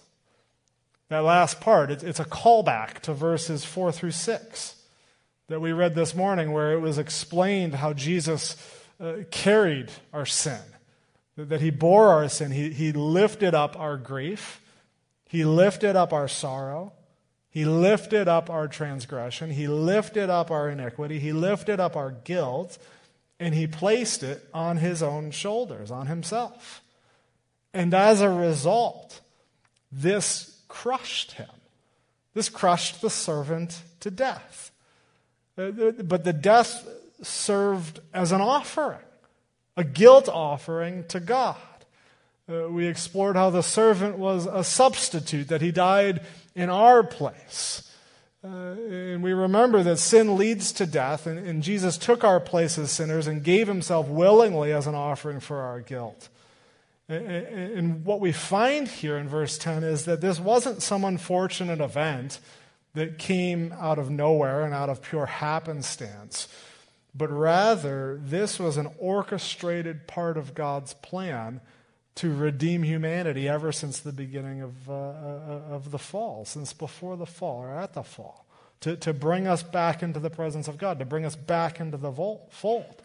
That 1.09 1.21
last 1.21 1.61
part, 1.61 1.91
it's 1.91 2.21
a 2.21 2.25
callback 2.25 3.01
to 3.01 3.15
verses 3.15 3.65
4 3.65 3.93
through 3.93 4.11
6 4.11 4.75
that 5.49 5.61
we 5.61 5.73
read 5.73 5.95
this 5.95 6.15
morning, 6.15 6.51
where 6.51 6.73
it 6.73 6.81
was 6.81 6.99
explained 6.99 7.75
how 7.75 7.93
Jesus 7.93 8.57
uh, 9.01 9.19
carried 9.31 9.91
our 10.13 10.27
sin, 10.27 10.61
that 11.37 11.61
he 11.61 11.71
bore 11.71 12.09
our 12.09 12.29
sin. 12.29 12.51
He, 12.51 12.71
he 12.71 12.93
lifted 12.93 13.55
up 13.55 13.79
our 13.79 13.97
grief, 13.97 14.61
he 15.29 15.45
lifted 15.45 15.95
up 15.95 16.13
our 16.13 16.27
sorrow, 16.27 16.93
he 17.49 17.65
lifted 17.65 18.27
up 18.27 18.51
our 18.51 18.67
transgression, 18.67 19.51
he 19.51 19.69
lifted 19.69 20.29
up 20.29 20.51
our 20.51 20.69
iniquity, 20.69 21.21
he 21.21 21.33
lifted 21.33 21.79
up 21.79 21.95
our 21.95 22.11
guilt, 22.11 22.79
and 23.39 23.55
he 23.55 23.69
placed 23.69 24.25
it 24.25 24.45
on 24.53 24.79
his 24.79 25.03
own 25.03 25.31
shoulders, 25.31 25.93
on 25.93 26.09
himself. 26.09 26.83
And 27.73 27.95
as 27.95 28.21
a 28.21 28.31
result, 28.31 29.21
this 29.93 30.56
crushed 30.83 31.33
him. 31.33 31.49
This 32.35 32.51
crushed 32.51 33.01
the 33.01 33.09
servant 33.09 33.81
to 34.01 34.11
death. 34.11 34.71
Uh, 35.57 35.71
but 36.03 36.25
the 36.25 36.35
death 36.35 36.87
served 37.23 38.01
as 38.13 38.31
an 38.31 38.43
offering, 38.43 39.07
a 39.79 39.85
guilt 39.85 40.29
offering 40.29 41.05
to 41.09 41.19
God. 41.19 41.57
Uh, 42.47 42.69
we 42.69 42.87
explored 42.87 43.37
how 43.37 43.49
the 43.49 43.63
servant 43.63 44.19
was 44.19 44.45
a 44.45 44.63
substitute, 44.63 45.49
that 45.49 45.63
he 45.63 45.73
died 45.73 46.21
in 46.55 46.69
our 46.69 47.03
place. 47.03 47.91
Uh, 48.45 48.49
and 48.49 49.23
we 49.23 49.33
remember 49.33 49.83
that 49.83 49.97
sin 49.97 50.37
leads 50.37 50.73
to 50.73 50.85
death, 50.85 51.27
and, 51.27 51.39
and 51.39 51.63
Jesus 51.63 51.97
took 51.97 52.23
our 52.23 52.39
place 52.39 52.77
as 52.77 52.93
sinners 52.93 53.27
and 53.27 53.43
gave 53.43 53.67
himself 53.67 54.09
willingly 54.09 54.73
as 54.75 54.87
an 54.87 54.95
offering 54.95 55.41
for 55.41 55.63
our 55.63 55.81
guilt. 55.81 56.29
And 57.09 58.05
what 58.05 58.21
we 58.21 58.33
find 58.33 58.89
here 58.89 59.17
in 59.17 59.29
verse 59.29 59.59
10 59.59 59.85
is 59.85 60.07
that 60.07 60.21
this 60.21 60.41
wasn't 60.41 60.83
some 60.83 61.05
unfortunate 61.05 61.81
event 61.81 62.41
that 62.95 63.19
came 63.19 63.73
out 63.79 63.99
of 63.99 64.11
nowhere 64.11 64.63
and 64.63 64.75
out 64.75 64.89
of 64.89 65.03
pure 65.03 65.27
happenstance, 65.27 66.49
but 67.15 67.31
rather 67.31 68.19
this 68.21 68.59
was 68.59 68.77
an 68.77 68.89
orchestrated 68.99 70.09
part 70.09 70.37
of 70.37 70.55
God's 70.55 70.95
plan 70.95 71.61
to 72.17 72.35
redeem 72.35 72.83
humanity 72.83 73.49
ever 73.49 73.71
since 73.71 74.01
the 74.01 74.13
beginning 74.13 74.63
of, 74.63 74.91
uh, 74.91 74.93
uh 74.93 75.63
of 75.71 75.91
the 75.91 75.99
fall, 75.99 76.45
since 76.45 76.73
before 76.73 77.17
the 77.17 77.27
fall 77.27 77.63
or 77.63 77.71
at 77.71 77.93
the 77.93 78.03
fall, 78.03 78.47
to, 78.81 78.97
to 78.97 79.13
bring 79.13 79.47
us 79.47 79.63
back 79.63 80.03
into 80.03 80.19
the 80.19 80.31
presence 80.31 80.67
of 80.67 80.79
God, 80.79 80.99
to 80.99 81.05
bring 81.05 81.25
us 81.25 81.37
back 81.37 81.79
into 81.79 81.99
the 81.99 82.11
fold. 82.11 83.03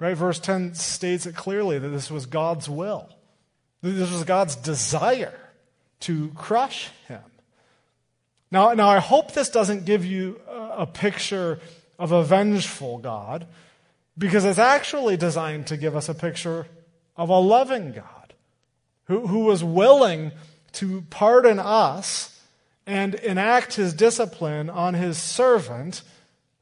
Right? 0.00 0.16
Verse 0.16 0.40
10 0.40 0.74
states 0.74 1.26
it 1.26 1.36
clearly 1.36 1.78
that 1.78 1.88
this 1.88 2.10
was 2.10 2.26
God's 2.26 2.68
will. 2.68 3.08
This 3.82 4.12
was 4.12 4.24
God's 4.24 4.56
desire 4.56 5.38
to 6.00 6.28
crush 6.36 6.90
him. 7.08 7.20
Now, 8.50 8.74
now, 8.74 8.88
I 8.88 8.98
hope 8.98 9.32
this 9.32 9.48
doesn't 9.48 9.84
give 9.84 10.04
you 10.04 10.40
a 10.48 10.86
picture 10.86 11.58
of 11.98 12.12
a 12.12 12.22
vengeful 12.22 12.98
God, 12.98 13.46
because 14.16 14.44
it's 14.44 14.58
actually 14.58 15.16
designed 15.16 15.66
to 15.68 15.76
give 15.76 15.96
us 15.96 16.08
a 16.08 16.14
picture 16.14 16.66
of 17.16 17.28
a 17.28 17.38
loving 17.38 17.92
God 17.92 18.34
who, 19.04 19.26
who 19.26 19.40
was 19.40 19.64
willing 19.64 20.32
to 20.72 21.02
pardon 21.10 21.58
us 21.58 22.40
and 22.86 23.14
enact 23.14 23.74
his 23.74 23.94
discipline 23.94 24.68
on 24.68 24.94
his 24.94 25.16
servant 25.16 26.02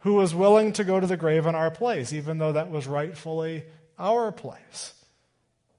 who 0.00 0.14
was 0.14 0.34
willing 0.34 0.72
to 0.74 0.84
go 0.84 1.00
to 1.00 1.06
the 1.06 1.16
grave 1.16 1.46
in 1.46 1.54
our 1.54 1.70
place, 1.70 2.12
even 2.12 2.38
though 2.38 2.52
that 2.52 2.70
was 2.70 2.86
rightfully 2.86 3.64
our 3.98 4.32
place. 4.32 4.94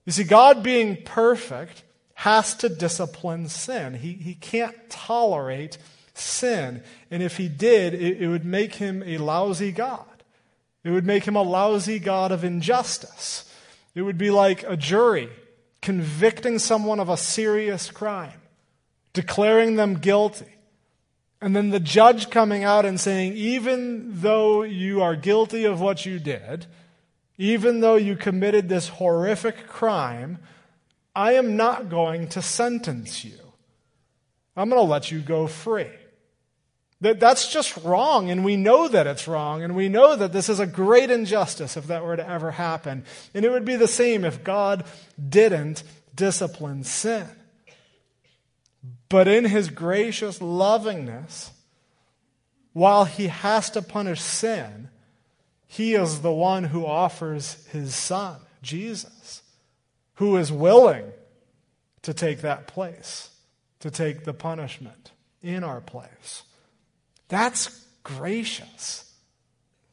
You 0.06 0.12
see, 0.12 0.24
God 0.24 0.64
being 0.64 0.98
perfect 1.04 1.84
has 2.16 2.56
to 2.56 2.70
discipline 2.70 3.50
sin. 3.50 3.96
He, 3.96 4.14
he 4.14 4.36
can't 4.36 4.76
tolerate 4.90 5.78
sin. 6.14 6.84
And 7.10 7.24
if 7.24 7.38
he 7.38 7.48
did, 7.48 7.94
it, 7.94 8.22
it 8.22 8.28
would 8.28 8.46
make 8.46 8.76
him 8.76 9.04
a 9.04 9.18
lousy 9.18 9.72
God. 9.72 10.06
It 10.84 10.92
would 10.92 11.06
make 11.06 11.26
him 11.26 11.36
a 11.36 11.44
lousy 11.44 12.00
God 12.00 12.32
of 12.32 12.44
injustice. 12.44 13.52
It 13.94 14.02
would 14.02 14.18
be 14.18 14.32
like 14.32 14.64
a 14.64 14.78
jury 14.78 15.30
convicting 15.82 16.60
someone 16.60 17.00
of 17.00 17.10
a 17.10 17.18
serious 17.18 17.90
crime, 17.90 18.40
declaring 19.14 19.76
them 19.76 19.96
guilty, 19.96 20.46
and 21.42 21.56
then 21.56 21.72
the 21.72 21.80
judge 21.80 22.30
coming 22.30 22.64
out 22.64 22.86
and 22.86 23.00
saying, 23.00 23.34
even 23.34 24.22
though 24.22 24.62
you 24.62 25.02
are 25.02 25.16
guilty 25.16 25.66
of 25.66 25.82
what 25.82 26.06
you 26.06 26.20
did, 26.20 26.68
even 27.42 27.80
though 27.80 27.96
you 27.96 28.16
committed 28.16 28.70
this 28.70 28.88
horrific 28.88 29.66
crime, 29.66 30.38
I 31.16 31.34
am 31.34 31.58
not 31.58 31.90
going 31.90 32.28
to 32.30 32.42
sentence 32.42 33.26
you. 33.26 33.40
I'm 34.56 34.70
going 34.70 34.80
to 34.80 34.88
let 34.88 35.10
you 35.10 35.22
go 35.22 35.48
free. 35.48 35.90
That, 37.02 37.20
that's 37.20 37.52
just 37.52 37.76
wrong, 37.78 38.30
and 38.30 38.46
we 38.46 38.58
know 38.58 38.88
that 38.88 39.08
it's 39.08 39.28
wrong, 39.28 39.64
and 39.64 39.76
we 39.76 39.90
know 39.90 40.16
that 40.16 40.34
this 40.34 40.50
is 40.50 40.60
a 40.60 40.68
great 40.68 41.10
injustice 41.10 41.76
if 41.78 41.88
that 41.88 42.06
were 42.06 42.16
to 42.16 42.30
ever 42.30 42.52
happen. 42.52 43.06
And 43.34 43.44
it 43.44 43.50
would 43.50 43.66
be 43.66 43.76
the 43.76 43.88
same 43.88 44.24
if 44.24 44.44
God 44.44 44.86
didn't 45.18 45.82
discipline 46.14 46.84
sin. 46.84 47.26
But 49.10 49.28
in 49.28 49.46
his 49.46 49.72
gracious 49.72 50.44
lovingness, 50.44 51.50
while 52.74 53.06
he 53.06 53.30
has 53.30 53.72
to 53.72 53.82
punish 53.82 54.22
sin, 54.22 54.91
he 55.72 55.94
is 55.94 56.20
the 56.20 56.34
one 56.34 56.66
who 56.66 56.86
offers 56.86 57.66
his 57.68 57.96
son, 57.96 58.42
Jesus, 58.62 59.42
who 60.16 60.36
is 60.36 60.52
willing 60.52 61.06
to 62.02 62.14
take 62.14 62.42
that 62.42 62.68
place, 62.68 63.30
to 63.80 63.90
take 63.90 64.26
the 64.26 64.34
punishment 64.34 65.14
in 65.42 65.64
our 65.64 65.80
place. 65.80 66.44
That's 67.30 67.86
gracious. 68.04 69.14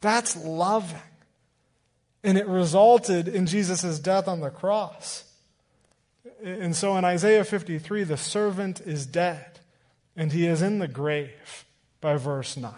That's 0.01 0.37
loving. 0.37 0.99
And 2.25 2.37
it 2.37 2.49
resulted 2.49 3.29
in 3.29 3.47
Jesus' 3.47 4.01
death 4.01 4.27
on 4.27 4.41
the 4.41 4.51
cross. 4.51 5.33
And 6.43 6.75
so 6.75 6.97
in 6.97 7.05
Isaiah 7.05 7.45
53, 7.45 8.03
the 8.03 8.17
servant 8.17 8.81
is 8.81 9.07
dead, 9.07 9.61
and 10.17 10.33
he 10.33 10.49
is 10.49 10.61
in 10.61 10.81
the 10.81 10.89
grave 10.89 11.65
by 12.01 12.17
verse 12.17 12.57
9. 12.57 12.75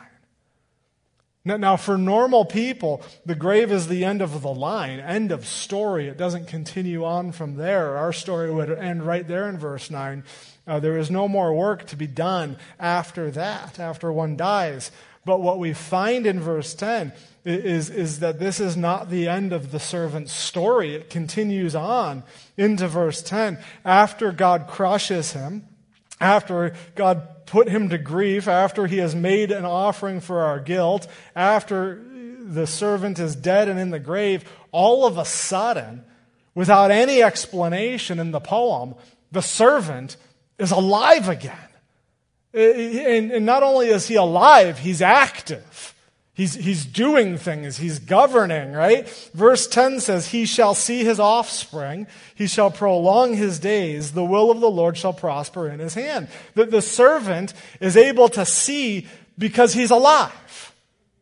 Now, 1.43 1.77
for 1.77 1.97
normal 1.97 2.45
people, 2.45 3.03
the 3.25 3.35
grave 3.35 3.73
is 3.73 3.89
the 3.89 4.05
end 4.05 4.21
of 4.21 4.43
the 4.43 4.53
line, 4.53 5.01
end 5.01 5.33
of 5.33 5.47
story. 5.47 6.07
It 6.07 6.19
doesn't 6.19 6.49
continue 6.49 7.03
on 7.03 7.33
from 7.33 7.57
there. 7.57 7.97
Our 7.97 8.13
story 8.13 8.51
would 8.51 8.71
end 8.71 9.07
right 9.07 9.27
there 9.27 9.49
in 9.49 9.57
verse 9.57 9.91
9. 9.91 10.23
Uh, 10.67 10.81
there 10.81 10.99
is 10.99 11.11
no 11.11 11.29
more 11.29 11.55
work 11.55 11.87
to 11.87 11.97
be 11.97 12.07
done 12.07 12.59
after 12.79 13.31
that, 13.31 13.81
after 13.81 14.13
one 14.13 14.37
dies. 14.37 14.91
But 15.25 15.41
what 15.41 15.59
we 15.59 15.73
find 15.73 16.27
in 16.27 16.41
verse 16.41 16.75
10 16.75 17.13
is, 17.47 17.89
is 17.89 18.21
that 18.21 18.39
this 18.39 18.61
is 18.61 18.77
not 18.77 19.09
the 19.09 19.27
end 19.27 19.55
of 19.55 19.73
the 19.73 19.81
servant's 19.81 20.35
story. 20.35 20.95
It 20.95 21.09
continues 21.09 21.75
on 21.75 22.23
into 22.59 22.87
verse 22.87 23.23
10. 23.23 23.59
After 23.83 24.31
God 24.31 24.67
crushes 24.69 25.33
him, 25.33 25.67
after 26.21 26.75
God 26.95 27.40
put 27.51 27.69
him 27.69 27.89
to 27.89 27.99
grief, 27.99 28.47
after 28.47 28.87
he 28.87 28.99
has 28.99 29.15
made 29.15 29.51
an 29.51 29.65
offering 29.65 30.21
for 30.21 30.43
our 30.43 30.61
guilt, 30.61 31.09
after 31.35 32.01
the 32.39 32.67
servant 32.67 33.19
is 33.19 33.35
dead 33.35 33.69
and 33.69 33.79
in 33.79 33.91
the 33.91 33.99
grave, 33.99 34.45
all 34.71 35.05
of 35.05 35.19
a 35.19 35.25
sudden, 35.25 36.05
without 36.55 36.93
any 36.93 37.23
explanation 37.23 38.21
in 38.21 38.31
the 38.31 38.41
poem, 38.41 38.95
the 39.33 39.43
servant 39.43 40.17
is 40.59 40.71
alive 40.71 41.29
again. 41.29 41.57
And, 42.55 43.45
not 43.45 43.63
only 43.63 43.89
is 43.89 44.07
he 44.07 44.15
alive, 44.15 44.79
he's 44.79 45.03
active. 45.03 45.95
He's, 46.41 46.55
he's 46.55 46.87
doing 46.87 47.37
things. 47.37 47.77
He's 47.77 47.99
governing, 47.99 48.73
right? 48.73 49.07
Verse 49.35 49.67
10 49.67 50.01
says, 50.01 50.29
He 50.29 50.47
shall 50.47 50.75
see 50.75 51.05
his 51.05 51.21
offspring. 51.21 52.07
He 52.35 52.47
shall 52.47 52.71
prolong 52.71 53.35
his 53.35 53.59
days. 53.59 54.13
The 54.13 54.25
will 54.25 54.51
of 54.51 54.61
the 54.61 54.71
Lord 54.71 54.97
shall 54.97 55.13
prosper 55.13 55.69
in 55.69 55.81
his 55.81 55.93
hand. 55.93 56.29
The, 56.55 56.65
the 56.65 56.81
servant 56.81 57.53
is 57.79 57.95
able 57.95 58.31
to 58.31 58.47
see 58.47 59.07
because 59.37 59.75
he's 59.75 59.91
alive. 59.91 60.75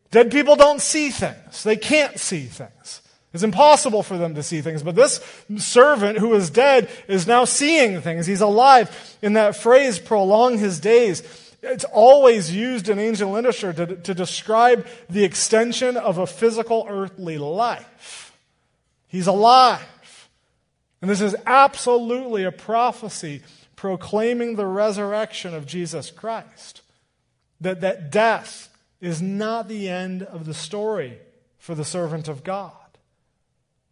Dead 0.09 0.31
people 0.31 0.55
don't 0.55 0.79
see 0.79 1.09
things. 1.09 1.63
They 1.63 1.75
can't 1.75 2.17
see 2.17 2.45
things. 2.45 3.01
It's 3.33 3.43
impossible 3.43 4.03
for 4.03 4.17
them 4.17 4.35
to 4.35 4.41
see 4.41 4.61
things. 4.61 4.83
But 4.83 4.95
this 4.95 5.19
servant 5.57 6.19
who 6.19 6.33
is 6.33 6.49
dead 6.49 6.89
is 7.09 7.27
now 7.27 7.43
seeing 7.43 7.99
things. 7.99 8.25
He's 8.25 8.39
alive. 8.39 9.17
In 9.21 9.33
that 9.33 9.57
phrase, 9.57 9.99
prolong 9.99 10.59
his 10.59 10.79
days, 10.79 11.23
it's 11.61 11.85
always 11.85 12.53
used 12.53 12.89
in 12.89 12.99
ancient 12.99 13.31
literature 13.31 13.73
to, 13.73 13.95
to 13.95 14.13
describe 14.13 14.87
the 15.09 15.23
extension 15.23 15.97
of 15.97 16.17
a 16.17 16.27
physical 16.27 16.85
earthly 16.89 17.37
life. 17.37 18.37
He's 19.07 19.27
alive. 19.27 20.29
And 21.01 21.09
this 21.09 21.21
is 21.21 21.35
absolutely 21.45 22.43
a 22.43 22.51
prophecy 22.51 23.41
proclaiming 23.75 24.55
the 24.55 24.65
resurrection 24.65 25.53
of 25.53 25.65
Jesus 25.65 26.11
Christ. 26.11 26.81
That, 27.61 27.81
that 27.81 28.11
death 28.11 28.69
is 29.01 29.21
not 29.21 29.67
the 29.67 29.89
end 29.89 30.23
of 30.23 30.45
the 30.45 30.53
story 30.53 31.17
for 31.57 31.75
the 31.75 31.85
servant 31.85 32.27
of 32.27 32.43
God. 32.43 32.73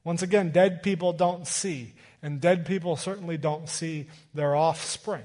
Once 0.04 0.22
again, 0.22 0.52
dead 0.52 0.84
people 0.84 1.12
don't 1.12 1.46
see, 1.48 1.94
and 2.22 2.40
dead 2.40 2.66
people 2.66 2.96
certainly 2.96 3.38
don't 3.38 3.68
see 3.68 4.08
their 4.34 4.56
offspring. 4.56 5.24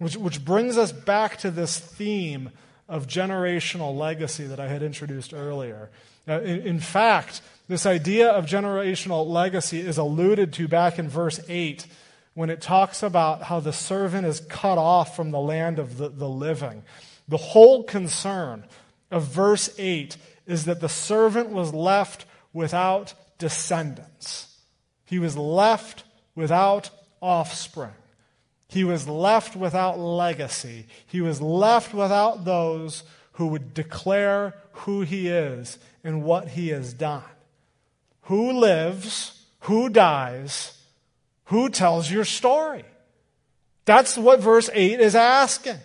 Which, 0.00 0.16
which 0.16 0.44
brings 0.44 0.78
us 0.78 0.92
back 0.92 1.36
to 1.38 1.50
this 1.50 1.78
theme 1.78 2.50
of 2.88 3.06
generational 3.06 3.96
legacy 3.96 4.46
that 4.46 4.58
I 4.58 4.66
had 4.66 4.82
introduced 4.82 5.34
earlier. 5.34 5.90
Uh, 6.26 6.40
in, 6.40 6.62
in 6.62 6.80
fact, 6.80 7.42
this 7.68 7.84
idea 7.84 8.30
of 8.30 8.46
generational 8.46 9.26
legacy 9.26 9.80
is 9.80 9.98
alluded 9.98 10.54
to 10.54 10.68
back 10.68 10.98
in 10.98 11.08
verse 11.08 11.38
8 11.48 11.86
when 12.32 12.48
it 12.48 12.62
talks 12.62 13.02
about 13.02 13.42
how 13.42 13.60
the 13.60 13.74
servant 13.74 14.26
is 14.26 14.40
cut 14.40 14.78
off 14.78 15.14
from 15.14 15.32
the 15.32 15.38
land 15.38 15.78
of 15.78 15.98
the, 15.98 16.08
the 16.08 16.28
living. 16.28 16.82
The 17.28 17.36
whole 17.36 17.84
concern 17.84 18.64
of 19.10 19.24
verse 19.24 19.68
8 19.78 20.16
is 20.46 20.64
that 20.64 20.80
the 20.80 20.88
servant 20.88 21.50
was 21.50 21.74
left 21.74 22.24
without 22.54 23.12
descendants, 23.38 24.56
he 25.04 25.18
was 25.18 25.36
left 25.36 26.04
without 26.34 26.88
offspring. 27.20 27.92
He 28.70 28.84
was 28.84 29.08
left 29.08 29.56
without 29.56 29.98
legacy. 29.98 30.86
He 31.06 31.20
was 31.20 31.42
left 31.42 31.92
without 31.92 32.44
those 32.44 33.02
who 33.32 33.48
would 33.48 33.74
declare 33.74 34.54
who 34.72 35.00
he 35.00 35.26
is 35.26 35.78
and 36.04 36.22
what 36.22 36.50
he 36.50 36.68
has 36.68 36.92
done. 36.92 37.24
Who 38.22 38.52
lives? 38.52 39.44
Who 39.60 39.88
dies? 39.88 40.78
Who 41.46 41.68
tells 41.68 42.12
your 42.12 42.24
story? 42.24 42.84
That's 43.86 44.16
what 44.16 44.38
verse 44.38 44.70
8 44.72 45.00
is 45.00 45.16
asking. 45.16 45.78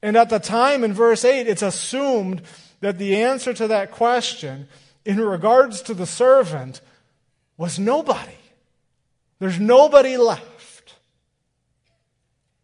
And 0.00 0.16
at 0.16 0.30
the 0.30 0.38
time 0.38 0.84
in 0.84 0.92
verse 0.92 1.24
8, 1.24 1.48
it's 1.48 1.62
assumed 1.62 2.42
that 2.80 2.98
the 2.98 3.16
answer 3.16 3.52
to 3.52 3.66
that 3.66 3.90
question 3.90 4.68
in 5.04 5.18
regards 5.20 5.82
to 5.82 5.94
the 5.94 6.06
servant 6.06 6.80
was 7.56 7.80
nobody. 7.80 8.38
There's 9.40 9.58
nobody 9.58 10.16
left. 10.16 10.46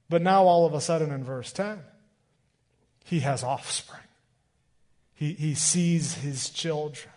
But 0.08 0.22
now, 0.22 0.44
all 0.44 0.66
of 0.66 0.74
a 0.74 0.80
sudden, 0.80 1.10
in 1.10 1.24
verse 1.24 1.52
10, 1.52 1.80
he 3.04 3.20
has 3.20 3.42
offspring. 3.42 4.02
He, 5.14 5.32
he 5.32 5.54
sees 5.54 6.14
his 6.14 6.50
children. 6.50 7.12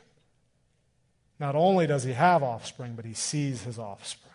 Not 1.39 1.55
only 1.55 1.87
does 1.87 2.03
he 2.03 2.13
have 2.13 2.43
offspring, 2.43 2.93
but 2.95 3.05
he 3.05 3.13
sees 3.13 3.63
his 3.63 3.77
offspring. 3.77 4.33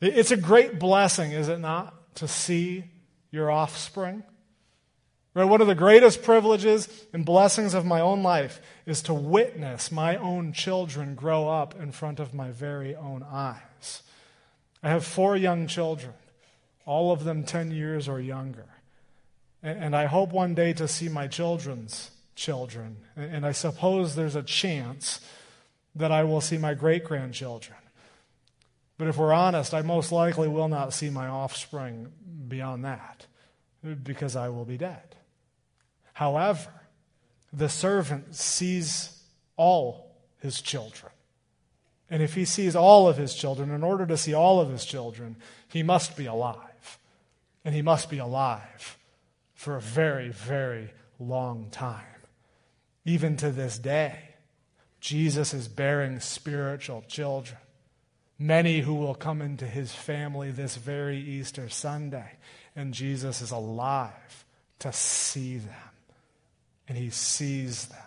It's 0.00 0.30
a 0.30 0.36
great 0.36 0.78
blessing, 0.78 1.32
is 1.32 1.48
it 1.48 1.58
not, 1.58 1.94
to 2.16 2.28
see 2.28 2.84
your 3.30 3.50
offspring? 3.50 4.22
Right? 5.32 5.44
One 5.44 5.60
of 5.60 5.66
the 5.66 5.74
greatest 5.74 6.22
privileges 6.22 6.88
and 7.12 7.24
blessings 7.24 7.74
of 7.74 7.84
my 7.84 8.00
own 8.00 8.22
life 8.22 8.60
is 8.86 9.02
to 9.02 9.14
witness 9.14 9.90
my 9.90 10.16
own 10.16 10.52
children 10.52 11.14
grow 11.14 11.48
up 11.48 11.80
in 11.80 11.90
front 11.90 12.20
of 12.20 12.34
my 12.34 12.50
very 12.50 12.94
own 12.94 13.24
eyes. 13.28 14.02
I 14.82 14.90
have 14.90 15.04
four 15.04 15.36
young 15.36 15.66
children 15.66 16.12
all 16.86 17.12
of 17.12 17.24
them 17.24 17.44
10 17.44 17.70
years 17.70 18.08
or 18.08 18.20
younger. 18.20 18.66
And 19.62 19.96
I 19.96 20.04
hope 20.04 20.30
one 20.30 20.54
day 20.54 20.74
to 20.74 20.86
see 20.86 21.08
my 21.08 21.26
children's 21.26 22.10
children. 22.34 22.98
And 23.16 23.46
I 23.46 23.52
suppose 23.52 24.14
there's 24.14 24.36
a 24.36 24.42
chance 24.42 25.20
that 25.94 26.12
I 26.12 26.24
will 26.24 26.42
see 26.42 26.58
my 26.58 26.74
great 26.74 27.04
grandchildren. 27.04 27.78
But 28.98 29.08
if 29.08 29.16
we're 29.16 29.32
honest, 29.32 29.72
I 29.72 29.80
most 29.82 30.12
likely 30.12 30.48
will 30.48 30.68
not 30.68 30.92
see 30.92 31.08
my 31.08 31.28
offspring 31.28 32.12
beyond 32.46 32.84
that 32.84 33.26
because 34.02 34.36
I 34.36 34.50
will 34.50 34.66
be 34.66 34.76
dead. 34.76 35.16
However, 36.12 36.70
the 37.52 37.68
servant 37.68 38.34
sees 38.34 39.22
all 39.56 40.14
his 40.40 40.60
children. 40.60 41.12
And 42.10 42.22
if 42.22 42.34
he 42.34 42.44
sees 42.44 42.76
all 42.76 43.08
of 43.08 43.16
his 43.16 43.34
children, 43.34 43.70
in 43.70 43.82
order 43.82 44.04
to 44.06 44.16
see 44.16 44.34
all 44.34 44.60
of 44.60 44.68
his 44.68 44.84
children, 44.84 45.36
he 45.68 45.82
must 45.82 46.16
be 46.16 46.26
alive 46.26 46.73
and 47.64 47.74
he 47.74 47.82
must 47.82 48.10
be 48.10 48.18
alive 48.18 48.98
for 49.54 49.76
a 49.76 49.80
very, 49.80 50.28
very 50.28 50.92
long 51.18 51.68
time. 51.70 52.04
Even 53.04 53.36
to 53.38 53.50
this 53.50 53.78
day, 53.78 54.18
Jesus 55.00 55.52
is 55.54 55.68
bearing 55.68 56.20
spiritual 56.20 57.02
children. 57.08 57.58
Many 58.38 58.80
who 58.80 58.94
will 58.94 59.14
come 59.14 59.40
into 59.40 59.66
his 59.66 59.94
family 59.94 60.50
this 60.50 60.76
very 60.76 61.18
Easter 61.18 61.68
Sunday, 61.68 62.32
and 62.74 62.92
Jesus 62.92 63.40
is 63.40 63.50
alive 63.50 64.44
to 64.80 64.92
see 64.92 65.58
them. 65.58 65.74
And 66.88 66.98
he 66.98 67.10
sees 67.10 67.86
them. 67.86 67.98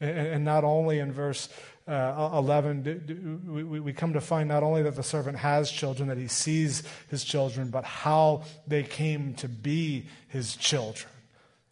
And, 0.00 0.44
not 0.44 0.64
only 0.64 0.98
in 0.98 1.12
verse 1.12 1.48
uh, 1.86 2.30
11, 2.32 3.78
we 3.82 3.92
come 3.92 4.14
to 4.14 4.20
find 4.20 4.48
not 4.48 4.62
only 4.62 4.82
that 4.82 4.96
the 4.96 5.02
servant 5.02 5.36
has 5.38 5.70
children, 5.70 6.08
that 6.08 6.16
he 6.16 6.28
sees 6.28 6.82
his 7.08 7.24
children, 7.24 7.68
but 7.68 7.84
how 7.84 8.42
they 8.66 8.82
came 8.82 9.34
to 9.34 9.48
be 9.48 10.06
his 10.28 10.56
children. 10.56 11.10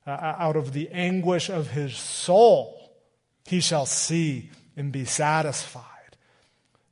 Uh, 0.06 0.10
out 0.10 0.56
of 0.56 0.72
the 0.72 0.90
anguish 0.90 1.48
of 1.48 1.70
his 1.70 1.96
soul, 1.96 2.92
he 3.46 3.60
shall 3.60 3.86
see 3.86 4.50
and 4.76 4.92
be 4.92 5.04
satisfied. 5.04 5.86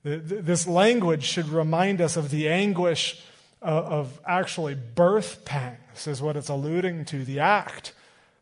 This 0.03 0.67
language 0.67 1.25
should 1.25 1.49
remind 1.49 2.01
us 2.01 2.17
of 2.17 2.31
the 2.31 2.49
anguish 2.49 3.23
of 3.61 4.19
actually 4.27 4.75
birth 4.75 5.45
pangs, 5.45 6.07
is 6.07 6.23
what 6.23 6.37
it's 6.37 6.49
alluding 6.49 7.05
to, 7.07 7.25
the 7.25 7.41
act 7.41 7.93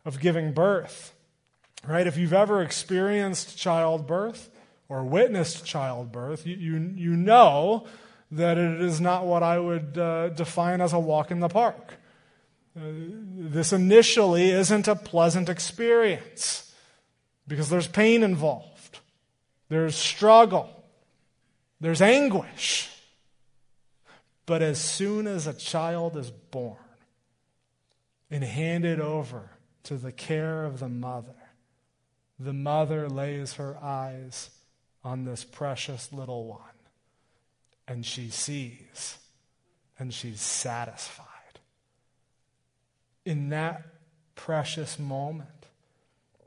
of 0.05 0.21
giving 0.21 0.53
birth. 0.53 1.13
Right? 1.87 2.07
If 2.07 2.17
you've 2.17 2.33
ever 2.33 2.63
experienced 2.63 3.59
childbirth, 3.59 4.51
or 4.89 5.05
witnessed 5.05 5.65
childbirth, 5.65 6.47
you, 6.47 6.57
you, 6.57 6.93
you 6.97 7.17
know 7.17 7.87
that 8.31 8.59
it 8.59 8.81
is 8.81 9.01
not 9.01 9.27
what 9.27 9.43
I 9.43 9.59
would 9.59 9.97
uh, 9.97 10.29
define 10.31 10.81
as 10.81 10.93
a 10.93 10.99
walk 10.99 11.31
in 11.31 11.41
the 11.41 11.49
park. 11.49 11.95
Uh, 12.77 12.83
this 13.37 13.73
initially 13.73 14.51
isn't 14.51 14.89
a 14.89 14.95
pleasant 14.95 15.49
experience 15.49 16.73
because 17.47 17.69
there's 17.71 17.89
pain 17.89 18.23
involved, 18.23 19.01
there's 19.69 19.97
struggle, 19.97 20.85
there's 21.81 22.03
anguish. 22.03 22.91
But 24.47 24.63
as 24.63 24.81
soon 24.81 25.27
as 25.27 25.47
a 25.47 25.53
child 25.53 26.17
is 26.17 26.31
born 26.31 26.77
and 28.31 28.43
handed 28.43 28.99
over 28.99 29.51
to 29.85 29.97
the 29.97 30.13
care 30.13 30.65
of 30.65 30.79
the 30.79 30.89
mother, 30.89 31.35
the 32.39 32.55
mother 32.55 33.11
lays 33.11 33.55
her 33.55 33.77
eyes 33.83 34.51
on 35.05 35.25
this 35.25 35.45
precious 35.45 36.13
little 36.13 36.47
one 36.47 36.61
and 37.89 38.05
she 38.05 38.29
sees 38.29 39.19
and 39.99 40.13
she's 40.13 40.41
satisfied. 40.41 41.27
In 43.25 43.49
that 43.49 43.83
precious 44.37 44.99
moment, 44.99 45.49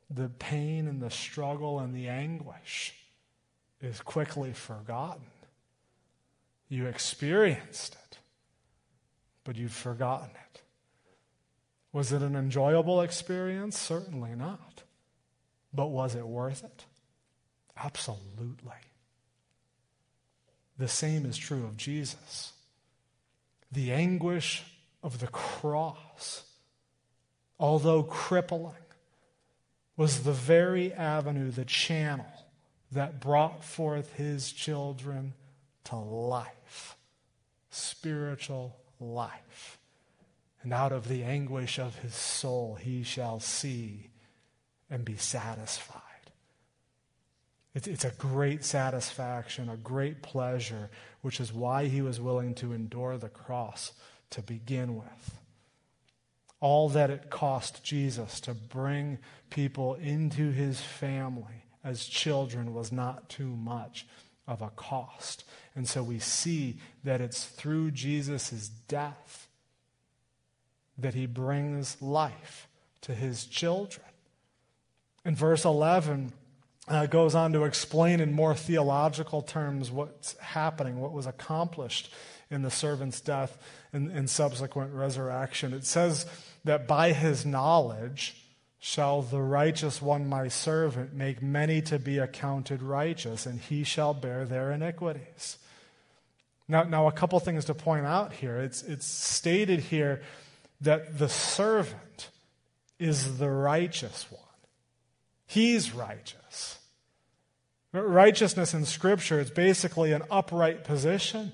the 0.10 0.30
pain 0.30 0.88
and 0.88 1.02
the 1.02 1.10
struggle 1.10 1.80
and 1.80 1.94
the 1.94 2.08
anguish 2.08 2.94
is 3.82 4.00
quickly 4.02 4.54
forgotten. 4.54 5.26
You 6.70 6.86
experienced 6.86 7.96
it, 7.96 8.20
but 9.44 9.58
you've 9.58 9.74
forgotten 9.74 10.30
it. 10.30 10.62
Was 11.92 12.14
it 12.14 12.22
an 12.22 12.36
enjoyable 12.36 13.02
experience? 13.02 13.78
Certainly 13.78 14.36
not. 14.36 14.84
But 15.74 15.88
was 15.88 16.16
it 16.16 16.26
worth 16.26 16.64
it? 16.64 16.86
Absolutely. 17.84 18.72
The 20.78 20.88
same 20.88 21.26
is 21.26 21.38
true 21.38 21.64
of 21.64 21.78
Jesus. 21.78 22.54
The 23.72 23.92
anguish 23.92 24.64
of 25.04 25.20
the 25.20 25.28
cross, 25.28 26.44
although 27.60 28.04
crippling, 28.04 28.74
was 29.96 30.24
the 30.24 30.34
very 30.34 30.94
avenue, 30.94 31.52
the 31.52 31.66
channel 31.66 32.26
that 32.92 33.20
brought 33.20 33.64
forth 33.64 34.14
his 34.14 34.52
children 34.52 35.34
to 35.86 35.96
life, 35.96 36.98
spiritual 37.70 38.76
life. 39.00 39.80
And 40.64 40.74
out 40.74 40.92
of 40.92 41.08
the 41.08 41.24
anguish 41.24 41.80
of 41.80 42.00
his 42.00 42.14
soul, 42.14 42.76
he 42.76 43.04
shall 43.04 43.40
see 43.40 44.10
and 44.90 45.04
be 45.04 45.16
satisfied. 45.16 46.01
It's, 47.74 47.88
it's 47.88 48.06
a 48.06 48.12
great 48.12 48.66
satisfaction, 48.66 49.70
a 49.70 49.78
great 49.78 50.22
pleasure, 50.22 50.90
which 51.22 51.40
is 51.40 51.54
why 51.54 51.86
he 51.86 52.02
was 52.02 52.20
willing 52.20 52.54
to 52.56 52.74
endure 52.74 53.18
the 53.18 53.30
cross 53.30 53.94
to 54.32 54.42
begin 54.42 54.96
with. 54.96 55.40
All 56.60 56.90
that 56.90 57.10
it 57.10 57.30
cost 57.30 57.84
Jesus 57.84 58.40
to 58.42 58.54
bring 58.54 59.20
people 59.50 59.96
into 59.96 60.52
his 60.52 60.82
family 60.82 61.66
as 61.84 62.06
children 62.06 62.74
was 62.74 62.92
not 62.92 63.30
too 63.30 63.56
much 63.56 64.06
of 64.48 64.62
a 64.62 64.70
cost. 64.70 65.44
And 65.76 65.88
so 65.88 66.04
we 66.04 66.20
see 66.20 66.78
that 67.04 67.22
it's 67.22 67.46
through 67.46 67.92
Jesus' 67.92 68.70
death 68.88 69.48
that 70.98 71.14
he 71.14 71.26
brings 71.26 72.02
life 72.02 72.68
to 73.02 73.16
his 73.16 73.46
children. 73.46 74.06
In 75.26 75.36
verse 75.36 75.66
11, 75.66 76.34
uh, 76.92 77.06
goes 77.06 77.36
on 77.36 77.54
to 77.54 77.64
explain 77.64 78.20
in 78.20 78.34
more 78.34 78.54
theological 78.54 79.42
terms 79.42 79.90
what's 79.90 80.38
happening, 80.40 81.00
what 81.00 81.14
was 81.14 81.26
accomplished 81.26 82.14
in 82.50 82.64
the 82.64 82.70
servant's 82.70 83.22
death 83.22 83.58
and, 83.94 84.12
and 84.12 84.30
subsequent 84.30 84.94
resurrection. 84.94 85.74
It 85.74 85.86
says 85.86 86.26
that 86.66 86.88
by 86.88 87.14
his 87.14 87.46
knowledge 87.46 88.36
shall 88.80 89.22
the 89.22 89.42
righteous 89.42 90.02
one, 90.02 90.28
my 90.28 90.50
servant, 90.50 91.14
make 91.14 91.42
many 91.42 91.82
to 91.84 91.98
be 91.98 92.18
accounted 92.18 92.82
righteous, 92.82 93.46
and 93.46 93.60
he 93.60 93.84
shall 93.84 94.14
bear 94.14 94.44
their 94.44 94.72
iniquities. 94.72 95.58
Now, 96.68 96.84
now 96.84 97.08
a 97.08 97.12
couple 97.12 97.40
things 97.40 97.66
to 97.66 97.74
point 97.74 98.06
out 98.06 98.34
here. 98.34 98.58
It's, 98.58 98.84
it's 98.84 99.06
stated 99.06 99.80
here 99.80 100.24
that 100.82 101.18
the 101.18 101.30
servant 101.30 102.30
is 103.00 103.38
the 103.38 103.50
righteous 103.50 104.28
one. 104.30 104.42
He's 105.48 105.94
righteous. 105.94 106.80
Righteousness 107.94 108.74
in 108.74 108.86
Scripture 108.86 109.40
is 109.40 109.50
basically 109.50 110.14
an 110.14 110.24
upright 110.32 110.84
position 110.84 111.52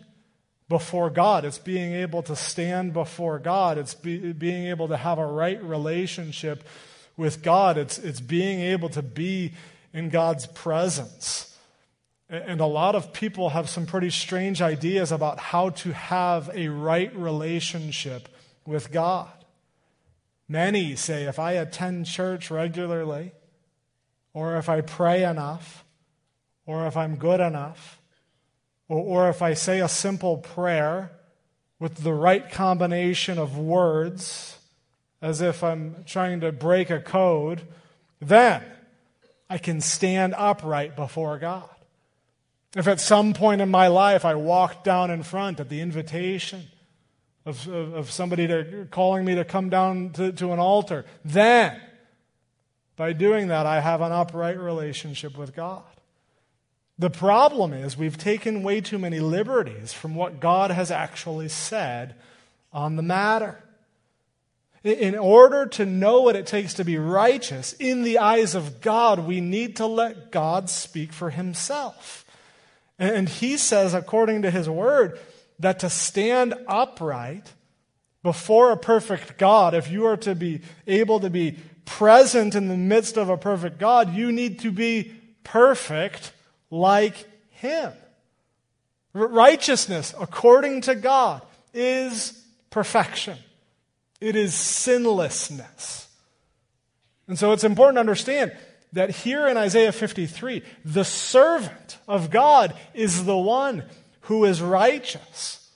before 0.70 1.10
God. 1.10 1.46
It's 1.46 1.58
being 1.58 1.94
able 1.94 2.22
to 2.24 2.36
stand 2.36 2.94
before 2.94 3.40
God. 3.40 3.78
It's 3.78 3.96
be, 3.96 4.34
being 4.34 4.68
able 4.68 4.90
to 4.90 4.98
have 4.98 5.18
a 5.18 5.26
right 5.26 5.62
relationship 5.64 6.64
with 7.16 7.42
God. 7.42 7.78
It's, 7.78 7.98
it's 7.98 8.20
being 8.20 8.60
able 8.60 8.90
to 8.90 9.02
be 9.02 9.54
in 9.94 10.10
God's 10.10 10.46
presence. 10.46 11.58
And 12.30 12.60
a 12.60 12.66
lot 12.66 12.94
of 12.94 13.14
people 13.14 13.50
have 13.50 13.70
some 13.70 13.86
pretty 13.86 14.10
strange 14.10 14.62
ideas 14.62 15.12
about 15.12 15.40
how 15.40 15.70
to 15.70 15.94
have 15.94 16.52
a 16.54 16.68
right 16.68 17.16
relationship 17.16 18.28
with 18.66 18.92
God. 18.92 19.32
Many 20.48 20.96
say 20.96 21.24
if 21.24 21.40
I 21.40 21.54
attend 21.54 22.06
church 22.06 22.52
regularly, 22.52 23.32
or 24.34 24.58
if 24.58 24.70
I 24.70 24.82
pray 24.82 25.24
enough, 25.24 25.86
or 26.68 26.86
if 26.86 26.96
I'm 26.96 27.16
good 27.16 27.40
enough, 27.40 28.00
or, 28.88 29.00
or 29.00 29.30
if 29.30 29.42
I 29.42 29.56
say 29.56 29.80
a 29.80 29.88
simple 29.88 30.38
prayer 30.38 31.12
with 31.80 32.04
the 32.04 32.14
right 32.14 32.52
combination 32.52 33.40
of 33.40 33.58
words, 33.58 34.60
as 35.22 35.42
if 35.42 35.64
I'm 35.64 36.04
trying 36.06 36.42
to 36.42 36.52
break 36.52 36.92
a 36.92 37.00
code, 37.00 37.62
then 38.20 38.64
I 39.50 39.58
can 39.58 39.82
stand 39.82 40.36
upright 40.38 40.96
before 40.96 41.40
God. 41.40 41.70
If 42.76 42.88
at 42.88 43.00
some 43.00 43.34
point 43.34 43.62
in 43.62 43.70
my 43.70 43.88
life 43.88 44.26
I 44.26 44.36
walk 44.36 44.84
down 44.84 45.10
in 45.10 45.24
front 45.24 45.60
at 45.60 45.70
the 45.70 45.82
invitation 45.82 46.64
of, 47.46 47.68
of, 47.68 47.94
of 47.94 48.12
somebody 48.12 48.46
to, 48.48 48.88
calling 48.92 49.24
me 49.24 49.36
to 49.36 49.46
come 49.46 49.70
down 49.70 50.12
to, 50.12 50.32
to 50.34 50.52
an 50.52 50.60
altar, 50.60 51.06
then 51.24 51.80
by 52.98 53.14
doing 53.14 53.48
that, 53.48 53.66
I 53.66 53.80
have 53.80 54.02
an 54.02 54.12
upright 54.12 54.60
relationship 54.60 55.38
with 55.38 55.56
God. 55.56 55.84
The 57.00 57.10
problem 57.10 57.74
is 57.74 57.98
we've 57.98 58.18
taken 58.18 58.64
way 58.64 58.82
too 58.82 58.98
many 58.98 59.20
liberties 59.20 59.94
from 59.94 60.16
what 60.16 60.40
God 60.40 60.72
has 60.72 60.90
actually 60.90 61.50
said 61.50 62.16
on 62.74 62.96
the 62.96 63.04
matter. 63.04 63.64
In 64.84 65.16
order 65.16 65.66
to 65.66 65.86
know 65.86 66.22
what 66.22 66.36
it 66.36 66.48
takes 66.48 66.76
to 66.76 66.86
be 66.86 66.98
righteous 66.98 67.74
in 67.74 68.04
the 68.04 68.20
eyes 68.20 68.56
of 68.56 68.82
God, 68.82 69.20
we 69.20 69.42
need 69.42 69.76
to 69.78 69.86
let 69.86 70.32
God 70.32 70.70
speak 70.70 71.12
for 71.12 71.30
himself. 71.30 72.26
And 72.98 73.30
he 73.30 73.58
says, 73.58 73.94
according 73.94 74.44
to 74.44 74.52
his 74.52 74.70
word, 74.70 75.20
that 75.60 75.80
to 75.80 75.90
stand 75.90 76.54
upright 76.68 77.54
before 78.24 78.72
a 78.72 78.78
perfect 78.78 79.38
God, 79.38 79.74
if 79.74 79.92
you 79.92 80.06
are 80.06 80.18
to 80.18 80.34
be 80.34 80.62
able 80.88 81.20
to 81.20 81.30
be 81.30 81.58
present 81.86 82.56
in 82.56 82.68
the 82.68 82.78
midst 82.78 83.18
of 83.18 83.30
a 83.30 83.38
perfect 83.38 83.78
God, 83.78 84.14
you 84.14 84.32
need 84.32 84.60
to 84.60 84.72
be 84.72 85.14
perfect 85.44 86.32
like 86.70 87.26
Him. 87.52 87.92
Righteousness, 89.14 90.14
according 90.20 90.82
to 90.82 90.96
God, 90.96 91.42
is 91.74 92.44
perfection. 92.70 93.38
It 94.22 94.36
is 94.36 94.54
sinlessness. 94.54 96.08
And 97.28 97.38
so 97.38 97.52
it's 97.52 97.64
important 97.64 97.98
to 97.98 98.00
understand 98.02 98.56
that 98.94 99.10
here 99.10 99.48
in 99.48 99.58
Isaiah 99.58 99.92
53, 99.92 100.64
the 100.86 101.04
servant 101.04 101.98
of 102.08 102.32
God 102.32 102.74
is 102.94 103.26
the 103.26 103.38
one 103.38 103.84
who 104.22 104.46
is 104.46 104.62
righteous. 104.62 105.67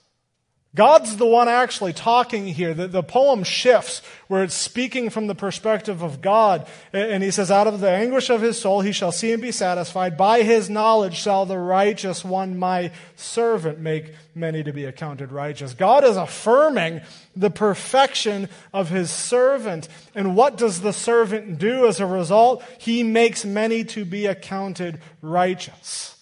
God's 0.73 1.17
the 1.17 1.25
one 1.25 1.49
actually 1.49 1.91
talking 1.91 2.47
here. 2.47 2.73
The, 2.73 2.87
the 2.87 3.03
poem 3.03 3.43
shifts 3.43 4.01
where 4.29 4.41
it's 4.41 4.53
speaking 4.53 5.09
from 5.09 5.27
the 5.27 5.35
perspective 5.35 6.01
of 6.01 6.21
God. 6.21 6.65
And 6.93 7.21
he 7.21 7.29
says, 7.29 7.51
Out 7.51 7.67
of 7.67 7.81
the 7.81 7.89
anguish 7.89 8.29
of 8.29 8.41
his 8.41 8.57
soul 8.57 8.79
he 8.79 8.93
shall 8.93 9.11
see 9.11 9.33
and 9.33 9.41
be 9.41 9.51
satisfied. 9.51 10.15
By 10.15 10.43
his 10.43 10.69
knowledge 10.69 11.15
shall 11.15 11.45
the 11.45 11.59
righteous 11.59 12.23
one, 12.23 12.57
my 12.57 12.93
servant, 13.17 13.79
make 13.79 14.13
many 14.33 14.63
to 14.63 14.71
be 14.71 14.85
accounted 14.85 15.33
righteous. 15.33 15.73
God 15.73 16.05
is 16.05 16.15
affirming 16.15 17.01
the 17.35 17.51
perfection 17.51 18.47
of 18.73 18.87
his 18.87 19.11
servant. 19.11 19.89
And 20.15 20.37
what 20.37 20.55
does 20.57 20.79
the 20.79 20.93
servant 20.93 21.57
do 21.57 21.85
as 21.85 21.99
a 21.99 22.05
result? 22.05 22.63
He 22.77 23.03
makes 23.03 23.43
many 23.43 23.83
to 23.85 24.05
be 24.05 24.25
accounted 24.25 25.01
righteous. 25.21 26.15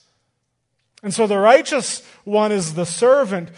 And 1.03 1.13
so 1.13 1.27
the 1.27 1.37
righteous 1.37 2.03
one 2.23 2.51
is 2.51 2.73
the 2.73 2.85
servant 2.85 3.51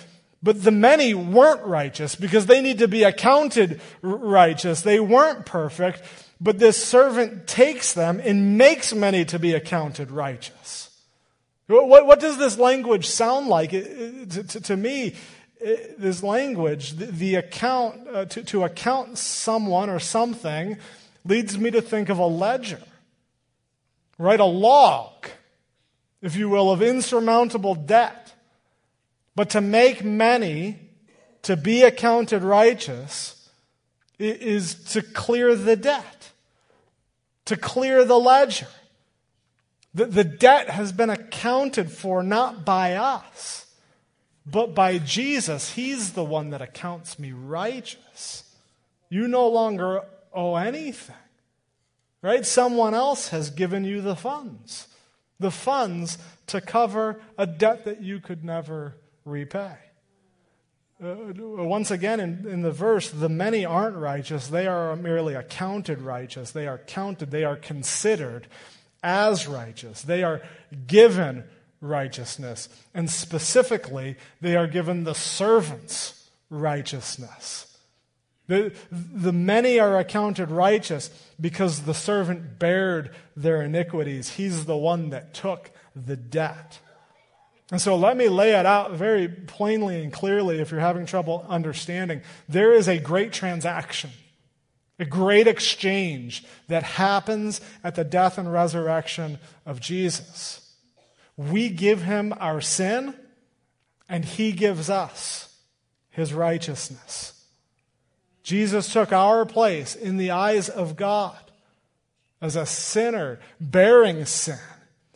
but 0.44 0.64
the 0.64 0.72
many 0.72 1.14
weren't 1.14 1.64
righteous 1.64 2.16
because 2.16 2.48
they 2.48 2.62
need 2.62 2.80
to 2.80 2.88
be 2.88 3.04
accounted 3.04 3.80
righteous. 4.02 4.82
They 4.82 5.00
weren't 5.00 5.46
perfect, 5.46 6.02
but 6.40 6.58
this 6.58 6.84
servant 6.84 7.48
takes 7.48 7.94
them 7.94 8.20
and 8.24 8.58
makes 8.58 8.94
many 8.94 9.24
to 9.26 9.38
be 9.38 9.54
accounted 9.54 10.12
righteous. 10.12 10.90
What, 11.68 12.06
what 12.06 12.20
does 12.20 12.38
this 12.38 12.58
language 12.58 13.08
sound 13.08 13.48
like? 13.48 13.70
to, 13.72 14.26
to, 14.26 14.62
to, 14.62 14.76
me, 14.78 15.16
this 15.98 16.24
language, 16.24 16.94
the, 16.94 17.06
the 17.06 17.36
account, 17.36 18.08
uh, 18.08 18.26
to, 18.26 18.44
to 18.44 18.64
account 18.64 19.18
someone 19.18 19.90
or 19.90 20.00
something, 20.00 20.78
leads 21.24 21.58
me 21.58 21.72
to 21.72 21.82
think 21.82 22.10
of 22.10 22.18
a 22.18 22.26
ledger, 22.26 22.82
right? 24.18 24.40
A 24.40 24.46
log, 24.46 25.28
if 26.22 26.36
you 26.36 26.50
will, 26.50 26.72
of 26.72 26.82
insurmountable 26.82 27.76
debt. 27.76 28.31
But 29.36 29.50
to 29.52 29.62
make 29.62 30.04
many 30.04 30.80
to 31.44 31.56
be 31.56 31.84
accounted 31.84 32.44
righteous 32.44 33.50
is 34.20 34.76
to 34.94 35.02
clear 35.02 35.56
the 35.56 35.76
debt, 35.76 36.32
to 37.46 37.58
clear 37.58 38.06
the 38.06 38.20
ledger. 38.20 38.68
The, 39.94 40.06
the 40.06 40.24
debt 40.24 40.70
has 40.70 40.92
been 40.92 41.10
accounted 41.10 41.92
for 41.92 42.24
not 42.24 42.64
by 42.64 42.94
us, 42.94 43.66
but 44.46 44.76
by 44.76 45.00
Jesus. 45.00 45.74
He's 45.74 46.14
the 46.14 46.24
one 46.24 46.52
that 46.52 46.62
accounts 46.62 47.18
me 47.18 47.32
righteous. 47.32 48.44
You 49.10 49.28
no 49.28 49.48
longer 49.48 50.02
owe 50.34 50.56
anything, 50.56 51.16
right? 52.22 52.46
Someone 52.46 52.94
else 52.94 53.30
has 53.30 53.50
given 53.50 53.84
you 53.84 54.02
the 54.02 54.16
funds, 54.16 54.88
the 55.40 55.52
funds 55.52 56.18
to 56.48 56.62
cover 56.62 57.22
a 57.38 57.46
debt 57.46 57.84
that 57.86 58.02
you 58.02 58.20
could 58.20 58.46
never 58.46 58.96
repay. 59.26 59.76
Uh, 61.04 61.16
once 61.36 61.90
again, 61.90 62.20
in, 62.20 62.48
in 62.48 62.62
the 62.62 62.72
verse, 62.72 63.10
the 63.10 63.30
many 63.30 63.66
aren't 63.66 63.98
righteous. 63.98 64.48
They 64.48 64.68
are 64.68 64.96
merely 64.96 65.34
accounted 65.34 66.02
righteous. 66.02 66.52
They 66.52 66.68
are 66.68 66.78
counted, 66.78 67.32
they 67.32 67.44
are 67.44 67.56
considered 67.56 68.48
as 69.04 69.48
righteous. 69.48 70.04
They 70.04 70.24
are 70.24 70.42
given 70.86 71.46
righteousness. 71.82 72.70
And 72.94 73.10
specifically, 73.10 74.16
they 74.42 74.56
are 74.56 74.68
given 74.68 75.04
the 75.04 75.16
servant's 75.16 76.30
righteousness. 76.52 77.68
The, 78.48 78.74
the 78.92 79.32
many 79.32 79.80
are 79.80 79.98
accounted 79.98 80.52
righteous 80.52 81.10
because 81.40 81.84
the 81.84 81.94
servant 81.94 82.60
bared 82.60 83.12
their 83.36 83.62
iniquities. 83.62 84.32
He's 84.32 84.66
the 84.66 84.78
one 84.78 85.10
that 85.12 85.34
took 85.34 85.72
the 85.96 86.18
debt. 86.18 86.80
And 87.72 87.82
so 87.82 87.96
let 87.96 88.18
me 88.18 88.28
lay 88.28 88.52
it 88.52 88.66
out 88.66 88.92
very 88.92 89.30
plainly 89.30 90.04
and 90.04 90.12
clearly 90.12 90.60
if 90.60 90.72
you're 90.72 90.82
having 90.82 91.06
trouble 91.06 91.46
understanding. 91.48 92.22
There 92.50 92.74
is 92.74 92.90
a 92.90 93.00
great 93.00 93.32
transaction, 93.32 94.10
a 95.00 95.06
great 95.06 95.48
exchange 95.48 96.44
that 96.68 96.84
happens 96.84 97.62
at 97.82 97.96
the 97.96 98.04
death 98.04 98.38
and 98.38 98.52
resurrection 98.52 99.40
of 99.66 99.80
Jesus. 99.80 100.70
We 101.38 101.70
give 101.70 102.04
him 102.04 102.34
our 102.42 102.60
sin, 102.60 103.16
and 104.10 104.26
he 104.26 104.52
gives 104.52 104.90
us 104.90 105.58
his 106.10 106.34
righteousness. 106.34 107.42
Jesus 108.44 108.92
took 108.92 109.14
our 109.14 109.46
place 109.46 109.96
in 109.96 110.18
the 110.18 110.32
eyes 110.32 110.68
of 110.68 110.98
God 110.98 111.38
as 112.42 112.58
a 112.58 112.66
sinner 112.66 113.40
bearing 113.62 114.26
sin 114.26 114.58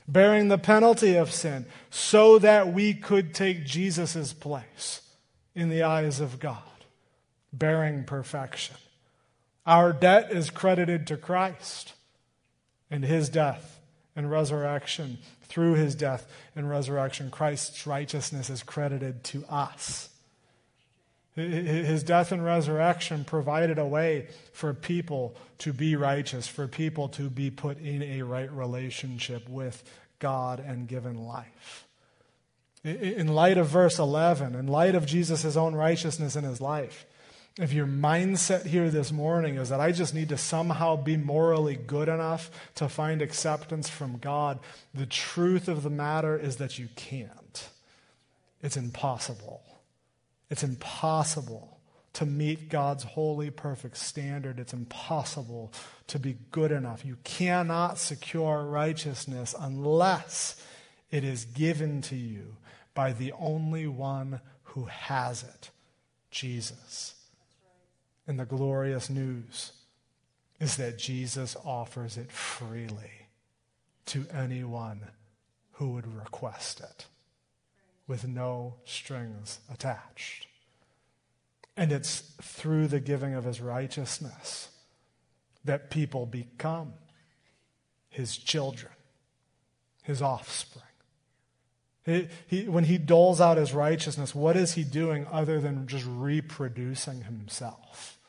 bearing 0.07 0.47
the 0.47 0.57
penalty 0.57 1.15
of 1.15 1.31
sin, 1.31 1.65
so 1.89 2.37
that 2.39 2.71
we 2.71 2.93
could 2.93 3.33
take 3.33 3.65
Jesus' 3.65 4.33
place 4.33 5.01
in 5.55 5.69
the 5.69 5.83
eyes 5.83 6.19
of 6.19 6.39
God, 6.39 6.61
bearing 7.51 8.03
perfection. 8.03 8.75
Our 9.65 9.93
debt 9.93 10.31
is 10.31 10.49
credited 10.49 11.07
to 11.07 11.17
Christ 11.17 11.93
and 12.91 13.03
his 13.03 13.29
death 13.29 13.79
and 14.15 14.29
resurrection. 14.29 15.17
Through 15.47 15.75
his 15.75 15.95
death 15.95 16.27
and 16.55 16.69
resurrection, 16.69 17.31
Christ's 17.31 17.87
righteousness 17.87 18.49
is 18.49 18.63
credited 18.63 19.23
to 19.25 19.45
us. 19.45 20.09
His 21.35 22.03
death 22.03 22.31
and 22.31 22.45
resurrection 22.45 23.25
provided 23.25 23.77
a 23.77 23.85
way 23.85 24.27
for 24.53 24.73
people 24.73 25.35
to 25.59 25.73
be 25.73 25.97
righteous, 25.97 26.47
for 26.47 26.67
people 26.67 27.09
to 27.09 27.29
be 27.29 27.51
put 27.51 27.77
in 27.77 28.01
a 28.01 28.21
right 28.21 28.51
relationship 28.51 29.49
with 29.49 29.83
God 30.19 30.61
and 30.61 30.87
given 30.87 31.25
life. 31.25 31.87
In 32.85 33.27
light 33.27 33.57
of 33.57 33.67
verse 33.67 33.99
11, 33.99 34.55
in 34.55 34.67
light 34.67 34.95
of 34.95 35.05
Jesus' 35.05 35.57
own 35.57 35.75
righteousness 35.75 36.37
in 36.37 36.45
his 36.45 36.61
life, 36.61 37.05
if 37.57 37.73
your 37.73 37.87
mindset 37.87 38.65
here 38.65 38.89
this 38.89 39.11
morning 39.11 39.55
is 39.55 39.69
that 39.69 39.79
I 39.79 39.91
just 39.91 40.13
need 40.13 40.29
to 40.29 40.37
somehow 40.37 40.95
be 40.95 41.17
morally 41.17 41.75
good 41.75 42.07
enough 42.07 42.51
to 42.75 42.87
find 42.87 43.21
acceptance 43.21 43.89
from 43.89 44.19
God, 44.19 44.59
the 44.93 45.05
truth 45.05 45.67
of 45.67 45.83
the 45.83 45.89
matter 45.89 46.37
is 46.37 46.57
that 46.57 46.77
you 46.77 46.89
can't. 46.95 47.69
It's 48.61 48.77
impossible. 48.77 49.61
It's 50.49 50.63
impossible 50.63 51.79
to 52.13 52.25
meet 52.25 52.69
God's 52.69 53.03
holy, 53.03 53.49
perfect 53.49 53.97
standard. 53.97 54.57
It's 54.57 54.73
impossible 54.73 55.73
to 56.07 56.17
be 56.17 56.37
good 56.51 56.71
enough. 56.71 57.05
You 57.05 57.17
cannot 57.23 57.97
secure 57.97 58.63
righteousness 58.63 59.53
unless 59.59 60.61
it 61.11 61.23
is 61.23 61.45
given 61.45 62.01
to 62.03 62.15
you 62.15 62.55
by 62.93 63.11
the 63.11 63.33
only 63.33 63.87
one 63.87 64.39
who 64.63 64.85
has 64.85 65.43
it 65.43 65.71
Jesus. 66.31 67.15
And 68.27 68.39
the 68.39 68.45
glorious 68.45 69.09
news 69.09 69.73
is 70.59 70.77
that 70.77 70.97
Jesus 70.97 71.57
offers 71.65 72.17
it 72.17 72.31
freely 72.31 73.27
to 74.07 74.25
anyone 74.33 75.01
who 75.73 75.89
would 75.89 76.15
request 76.15 76.79
it 76.79 77.07
with 78.07 78.27
no 78.27 78.75
strings 78.85 79.59
attached. 79.71 80.47
And 81.77 81.91
it's 81.91 82.21
through 82.41 82.87
the 82.87 82.99
giving 82.99 83.33
of 83.33 83.43
his 83.43 83.59
righteousness 83.59 84.69
that 85.65 85.89
people 85.89 86.25
become 86.25 86.93
his 88.09 88.37
children, 88.37 88.91
his 90.03 90.21
offspring. 90.21 90.83
He, 92.05 92.27
he, 92.47 92.67
when 92.69 92.83
he 92.83 92.97
doles 92.97 93.41
out 93.41 93.57
his 93.57 93.73
righteousness, 93.73 94.35
what 94.35 94.55
is 94.55 94.73
he 94.73 94.83
doing 94.83 95.25
other 95.31 95.59
than 95.59 95.87
just 95.87 96.05
reproducing 96.07 97.23
himself? 97.23 98.19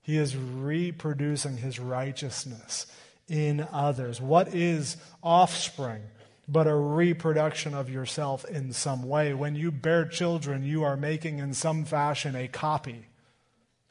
He 0.00 0.16
is 0.16 0.36
reproducing 0.36 1.58
his 1.58 1.78
righteousness 1.78 2.86
in 3.28 3.68
others. 3.70 4.20
What 4.20 4.54
is 4.54 4.96
offspring? 5.22 6.02
But 6.50 6.66
a 6.66 6.74
reproduction 6.74 7.74
of 7.74 7.88
yourself 7.88 8.44
in 8.44 8.72
some 8.72 9.04
way. 9.04 9.32
When 9.34 9.54
you 9.54 9.70
bear 9.70 10.04
children, 10.04 10.64
you 10.64 10.82
are 10.82 10.96
making 10.96 11.38
in 11.38 11.54
some 11.54 11.84
fashion 11.84 12.34
a 12.34 12.48
copy 12.48 13.06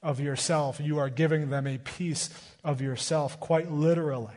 of 0.04 0.20
yourself. 0.20 0.80
You 0.80 1.00
are 1.00 1.10
giving 1.10 1.50
them 1.50 1.68
a 1.68 1.78
piece 1.78 2.30
of 2.64 2.82
yourself, 2.82 3.40
quite 3.40 3.72
literally. 3.72 4.34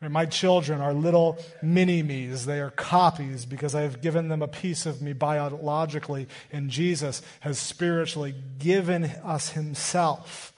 My 0.00 0.26
children 0.26 0.82
are 0.82 0.92
little 0.92 1.38
mini 1.62 2.02
me's. 2.02 2.44
They 2.44 2.60
are 2.60 2.70
copies 2.70 3.46
because 3.46 3.74
I 3.74 3.82
have 3.82 4.02
given 4.02 4.28
them 4.28 4.42
a 4.42 4.48
piece 4.48 4.84
of 4.84 5.00
me 5.00 5.14
biologically, 5.14 6.28
and 6.52 6.68
Jesus 6.68 7.22
has 7.40 7.58
spiritually 7.58 8.34
given 8.58 9.04
us 9.04 9.50
Himself 9.50 10.53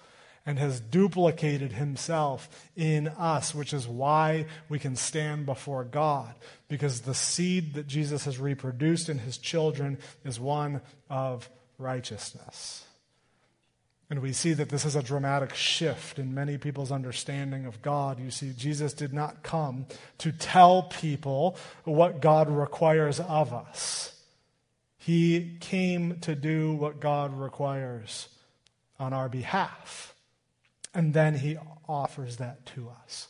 and 0.47 0.59
has 0.61 0.81
duplicated 0.81 1.73
himself 1.73 2.49
in 2.77 3.09
us, 3.09 3.55
which 3.55 3.75
is 3.75 3.89
why 3.89 4.47
we 4.69 4.79
can 4.79 4.95
stand 4.95 5.45
before 5.45 5.85
God. 5.85 6.33
Because 6.69 7.01
the 7.01 7.15
seed 7.15 7.75
that 7.75 7.89
Jesus 7.89 8.25
has 8.25 8.39
reproduced 8.39 9.09
in 9.09 9.19
his 9.19 9.37
children 9.37 9.99
is 10.25 10.39
one 10.39 10.81
of 11.11 11.51
righteousness. 11.79 12.85
And 14.09 14.21
we 14.23 14.33
see 14.33 14.53
that 14.53 14.69
this 14.69 14.85
is 14.85 14.95
a 14.95 15.03
dramatic 15.03 15.53
shift 15.55 16.21
in 16.21 16.33
many 16.33 16.59
people's 16.59 16.93
understanding 16.93 17.67
of 17.67 17.83
God. 17.83 18.21
You 18.21 18.31
see, 18.31 18.53
Jesus 18.57 18.93
did 18.93 19.13
not 19.13 19.43
come 19.43 19.87
to 20.19 20.31
tell 20.31 20.85
people 20.85 21.57
what 21.83 22.21
God 22.21 22.49
requires 22.49 23.19
of 23.19 23.53
us. 23.53 24.13
He 24.97 25.57
came 25.59 26.21
to 26.21 26.37
do 26.37 26.75
what 26.75 27.01
God 27.01 27.37
requires 27.37 28.29
on 28.99 29.13
our 29.13 29.29
behalf. 29.29 30.15
And 30.97 31.13
then 31.13 31.35
he 31.35 31.59
offers 31.87 32.39
that 32.39 32.65
to 32.75 32.89
us. 32.89 33.29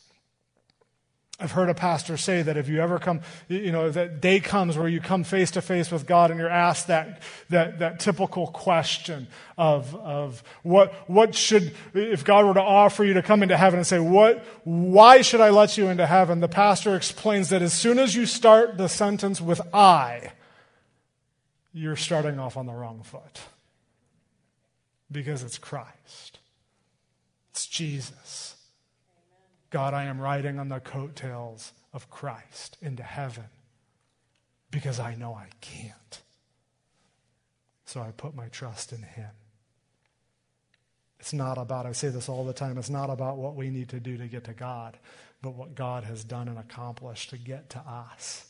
I've 1.37 1.51
heard 1.51 1.67
a 1.67 1.73
pastor 1.73 2.15
say 2.15 2.41
that 2.41 2.55
if 2.55 2.69
you 2.69 2.81
ever 2.81 2.97
come, 2.97 3.19
you 3.49 3.73
know, 3.73 3.89
that 3.91 4.21
day 4.21 4.39
comes 4.39 4.77
where 4.77 4.87
you 4.87 5.01
come 5.01 5.25
face 5.25 5.51
to 5.51 5.61
face 5.61 5.91
with 5.91 6.07
God 6.07 6.31
and 6.31 6.39
you're 6.39 6.49
asked 6.49 6.87
that, 6.87 7.21
that, 7.49 7.79
that 7.79 7.99
typical 7.99 8.47
question 8.47 9.27
of, 9.57 9.93
of 9.97 10.41
what, 10.63 10.93
what 11.09 11.35
should, 11.35 11.75
if 11.93 12.23
God 12.23 12.45
were 12.45 12.53
to 12.53 12.61
offer 12.61 13.03
you 13.03 13.15
to 13.15 13.21
come 13.21 13.43
into 13.43 13.57
heaven 13.57 13.79
and 13.79 13.85
say, 13.85 13.99
what, 13.99 14.45
why 14.63 15.21
should 15.21 15.41
I 15.41 15.49
let 15.49 15.77
you 15.77 15.89
into 15.89 16.07
heaven? 16.07 16.39
The 16.39 16.47
pastor 16.47 16.95
explains 16.95 17.49
that 17.49 17.61
as 17.61 17.73
soon 17.73 17.99
as 17.99 18.15
you 18.15 18.25
start 18.25 18.77
the 18.77 18.87
sentence 18.87 19.41
with 19.41 19.59
I, 19.73 20.31
you're 21.73 21.97
starting 21.97 22.39
off 22.39 22.55
on 22.55 22.65
the 22.65 22.73
wrong 22.73 23.03
foot. 23.03 23.41
Because 25.11 25.43
it's 25.43 25.57
Christ. 25.57 26.36
It's 27.57 27.65
Jesus. 27.65 28.55
God, 29.71 29.95
I 29.95 30.03
am 30.03 30.21
riding 30.21 30.59
on 30.59 30.69
the 30.69 30.79
coattails 30.79 31.73
of 31.91 32.07
Christ 32.07 32.77
into 32.83 33.01
heaven 33.01 33.45
because 34.69 34.99
I 34.99 35.15
know 35.15 35.33
I 35.33 35.47
can't. 35.59 36.21
So 37.83 37.99
I 37.99 38.11
put 38.11 38.35
my 38.35 38.47
trust 38.49 38.93
in 38.93 39.01
Him. 39.01 39.31
It's 41.19 41.33
not 41.33 41.57
about, 41.57 41.87
I 41.87 41.93
say 41.93 42.09
this 42.09 42.29
all 42.29 42.45
the 42.45 42.53
time, 42.53 42.77
it's 42.77 42.91
not 42.91 43.09
about 43.09 43.37
what 43.37 43.55
we 43.55 43.71
need 43.71 43.89
to 43.89 43.99
do 43.99 44.17
to 44.17 44.27
get 44.27 44.43
to 44.43 44.53
God, 44.53 44.95
but 45.41 45.55
what 45.55 45.73
God 45.73 46.03
has 46.03 46.23
done 46.23 46.47
and 46.47 46.59
accomplished 46.59 47.31
to 47.31 47.39
get 47.39 47.71
to 47.71 47.79
us. 47.79 48.45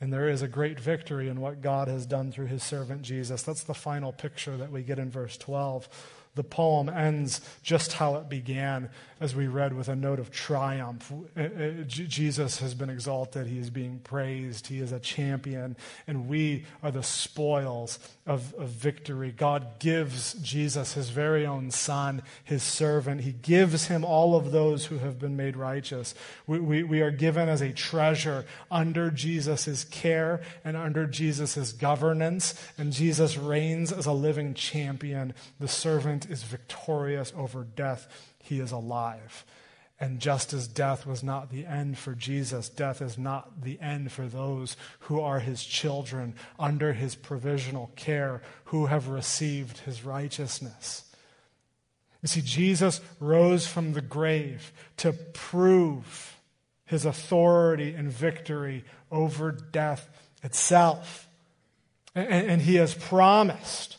And 0.00 0.12
there 0.12 0.28
is 0.28 0.42
a 0.42 0.48
great 0.48 0.80
victory 0.80 1.28
in 1.28 1.40
what 1.40 1.62
God 1.62 1.86
has 1.86 2.06
done 2.06 2.32
through 2.32 2.46
his 2.46 2.64
servant 2.64 3.02
Jesus. 3.02 3.44
That's 3.44 3.62
the 3.62 3.72
final 3.72 4.12
picture 4.12 4.56
that 4.56 4.72
we 4.72 4.82
get 4.82 4.98
in 4.98 5.12
verse 5.12 5.36
12. 5.36 5.88
The 6.34 6.44
poem 6.44 6.88
ends 6.88 7.40
just 7.62 7.94
how 7.94 8.16
it 8.16 8.28
began, 8.28 8.90
as 9.20 9.36
we 9.36 9.46
read 9.46 9.72
with 9.72 9.88
a 9.88 9.94
note 9.94 10.18
of 10.18 10.30
triumph. 10.30 11.12
Uh, 11.36 11.40
uh, 11.40 11.70
Jesus 11.86 12.58
has 12.58 12.74
been 12.74 12.90
exalted, 12.90 13.46
he 13.46 13.58
is 13.58 13.70
being 13.70 14.00
praised, 14.00 14.66
he 14.66 14.80
is 14.80 14.90
a 14.90 14.98
champion, 14.98 15.76
and 16.06 16.28
we 16.28 16.66
are 16.82 16.90
the 16.90 17.02
spoils 17.02 17.98
of, 18.26 18.52
of 18.54 18.68
victory. 18.70 19.32
God 19.36 19.78
gives 19.78 20.34
Jesus 20.34 20.94
his 20.94 21.10
very 21.10 21.46
own 21.46 21.70
son, 21.70 22.22
his 22.42 22.62
servant. 22.62 23.20
He 23.20 23.32
gives 23.32 23.86
him 23.86 24.04
all 24.04 24.34
of 24.34 24.50
those 24.50 24.86
who 24.86 24.98
have 24.98 25.18
been 25.18 25.36
made 25.36 25.56
righteous. 25.56 26.14
We, 26.46 26.58
we, 26.58 26.82
we 26.82 27.00
are 27.00 27.12
given 27.12 27.48
as 27.48 27.60
a 27.60 27.72
treasure 27.72 28.44
under 28.70 29.10
Jesus' 29.10 29.84
care 29.84 30.42
and 30.64 30.76
under 30.76 31.06
Jesus' 31.06 31.72
governance, 31.72 32.60
and 32.76 32.92
Jesus 32.92 33.36
reigns 33.36 33.92
as 33.92 34.06
a 34.06 34.12
living 34.12 34.54
champion. 34.54 35.34
The 35.60 35.68
servant 35.68 36.23
is 36.26 36.42
victorious 36.42 37.32
over 37.36 37.64
death. 37.64 38.08
He 38.38 38.60
is 38.60 38.72
alive. 38.72 39.44
And 40.00 40.20
just 40.20 40.52
as 40.52 40.66
death 40.66 41.06
was 41.06 41.22
not 41.22 41.50
the 41.50 41.64
end 41.64 41.98
for 41.98 42.14
Jesus, 42.14 42.68
death 42.68 43.00
is 43.00 43.16
not 43.16 43.62
the 43.62 43.80
end 43.80 44.10
for 44.10 44.26
those 44.26 44.76
who 45.00 45.20
are 45.20 45.38
his 45.38 45.64
children 45.64 46.34
under 46.58 46.92
his 46.92 47.14
provisional 47.14 47.92
care, 47.94 48.42
who 48.66 48.86
have 48.86 49.08
received 49.08 49.78
his 49.78 50.04
righteousness. 50.04 51.04
You 52.22 52.28
see, 52.28 52.40
Jesus 52.40 53.00
rose 53.20 53.66
from 53.66 53.92
the 53.92 54.00
grave 54.00 54.72
to 54.96 55.12
prove 55.12 56.36
his 56.86 57.04
authority 57.04 57.94
and 57.94 58.10
victory 58.10 58.84
over 59.10 59.52
death 59.52 60.08
itself. 60.42 61.28
And, 62.14 62.26
and 62.28 62.62
he 62.62 62.76
has 62.76 62.94
promised 62.94 63.96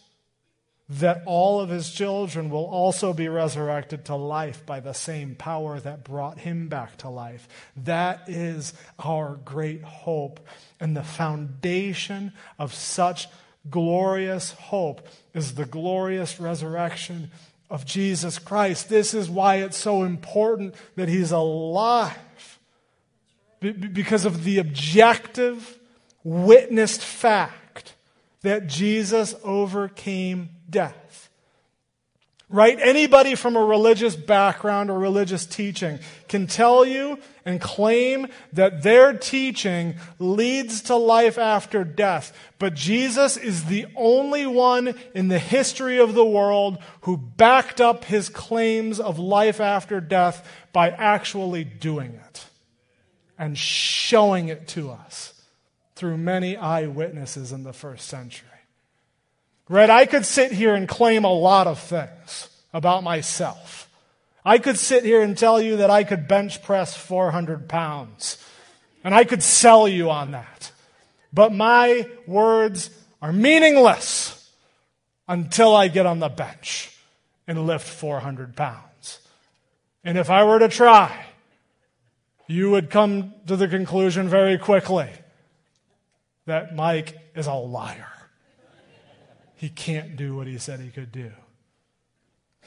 that 0.87 1.23
all 1.25 1.59
of 1.59 1.69
his 1.69 1.91
children 1.91 2.49
will 2.49 2.65
also 2.65 3.11
be 3.11 3.27
resurrected 3.27 4.05
to 4.05 4.15
life 4.15 4.65
by 4.65 4.79
the 4.79 4.93
same 4.93 5.33
power 5.35 5.79
that 5.79 6.03
brought 6.03 6.39
him 6.39 6.67
back 6.67 6.95
to 6.97 7.09
life. 7.09 7.47
That 7.75 8.21
is 8.27 8.73
our 8.99 9.39
great 9.43 9.83
hope. 9.83 10.39
And 10.79 10.95
the 10.95 11.03
foundation 11.03 12.33
of 12.59 12.73
such 12.73 13.27
glorious 13.69 14.51
hope 14.51 15.07
is 15.33 15.55
the 15.55 15.65
glorious 15.65 16.39
resurrection 16.39 17.31
of 17.69 17.85
Jesus 17.85 18.37
Christ. 18.37 18.87
This 18.87 19.15
is 19.15 19.27
why 19.27 19.55
it's 19.55 19.77
so 19.77 20.03
important 20.03 20.75
that 20.95 21.09
he's 21.09 21.31
alive. 21.31 22.59
Because 23.59 24.25
of 24.25 24.43
the 24.43 24.59
objective, 24.59 25.79
witnessed 26.23 27.01
fact 27.01 27.95
that 28.43 28.67
Jesus 28.67 29.33
overcame 29.43 30.49
death. 30.69 31.29
Right? 32.47 32.77
Anybody 32.79 33.33
from 33.33 33.55
a 33.55 33.65
religious 33.65 34.15
background 34.15 34.91
or 34.91 34.99
religious 34.99 35.47
teaching 35.47 35.97
can 36.27 36.45
tell 36.45 36.85
you 36.85 37.17
and 37.43 37.59
claim 37.59 38.27
that 38.53 38.83
their 38.83 39.13
teaching 39.13 39.95
leads 40.19 40.83
to 40.83 40.95
life 40.95 41.39
after 41.39 41.83
death. 41.83 42.37
But 42.59 42.75
Jesus 42.75 43.35
is 43.35 43.65
the 43.65 43.87
only 43.95 44.45
one 44.45 44.93
in 45.15 45.27
the 45.27 45.39
history 45.39 45.97
of 45.99 46.13
the 46.13 46.25
world 46.25 46.77
who 47.01 47.17
backed 47.17 47.81
up 47.81 48.05
his 48.05 48.29
claims 48.29 48.99
of 48.99 49.17
life 49.17 49.59
after 49.59 49.99
death 49.99 50.47
by 50.71 50.91
actually 50.91 51.63
doing 51.63 52.13
it 52.27 52.45
and 53.39 53.57
showing 53.57 54.49
it 54.49 54.67
to 54.69 54.91
us 54.91 55.33
through 55.95 56.17
many 56.17 56.55
eyewitnesses 56.55 57.51
in 57.51 57.63
the 57.63 57.73
first 57.73 58.07
century. 58.07 58.54
Right? 59.67 59.89
I 59.89 60.05
could 60.05 60.25
sit 60.25 60.51
here 60.51 60.75
and 60.75 60.87
claim 60.87 61.23
a 61.23 61.33
lot 61.33 61.67
of 61.67 61.79
things 61.79 62.49
about 62.73 63.03
myself. 63.03 63.89
I 64.43 64.59
could 64.59 64.77
sit 64.77 65.03
here 65.03 65.21
and 65.21 65.35
tell 65.35 65.59
you 65.59 65.77
that 65.77 65.89
I 65.89 66.03
could 66.03 66.27
bench 66.27 66.61
press 66.61 66.95
400 66.95 67.67
pounds. 67.67 68.37
And 69.03 69.13
I 69.13 69.23
could 69.23 69.41
sell 69.41 69.87
you 69.87 70.11
on 70.11 70.31
that. 70.31 70.71
But 71.33 71.51
my 71.51 72.07
words 72.27 72.89
are 73.21 73.33
meaningless 73.33 74.49
until 75.27 75.75
I 75.75 75.87
get 75.87 76.05
on 76.05 76.19
the 76.19 76.29
bench 76.29 76.91
and 77.47 77.65
lift 77.65 77.87
400 77.87 78.55
pounds. 78.55 79.19
And 80.03 80.17
if 80.17 80.29
I 80.29 80.43
were 80.43 80.59
to 80.59 80.69
try, 80.69 81.25
you 82.47 82.69
would 82.71 82.91
come 82.91 83.33
to 83.47 83.55
the 83.55 83.67
conclusion 83.67 84.29
very 84.29 84.59
quickly 84.59 85.09
that 86.45 86.75
Mike 86.75 87.17
is 87.35 87.47
a 87.47 87.53
liar 87.53 88.14
he 89.55 89.69
can't 89.69 90.15
do 90.15 90.35
what 90.35 90.47
he 90.47 90.57
said 90.57 90.79
he 90.79 90.89
could 90.89 91.11
do. 91.11 91.31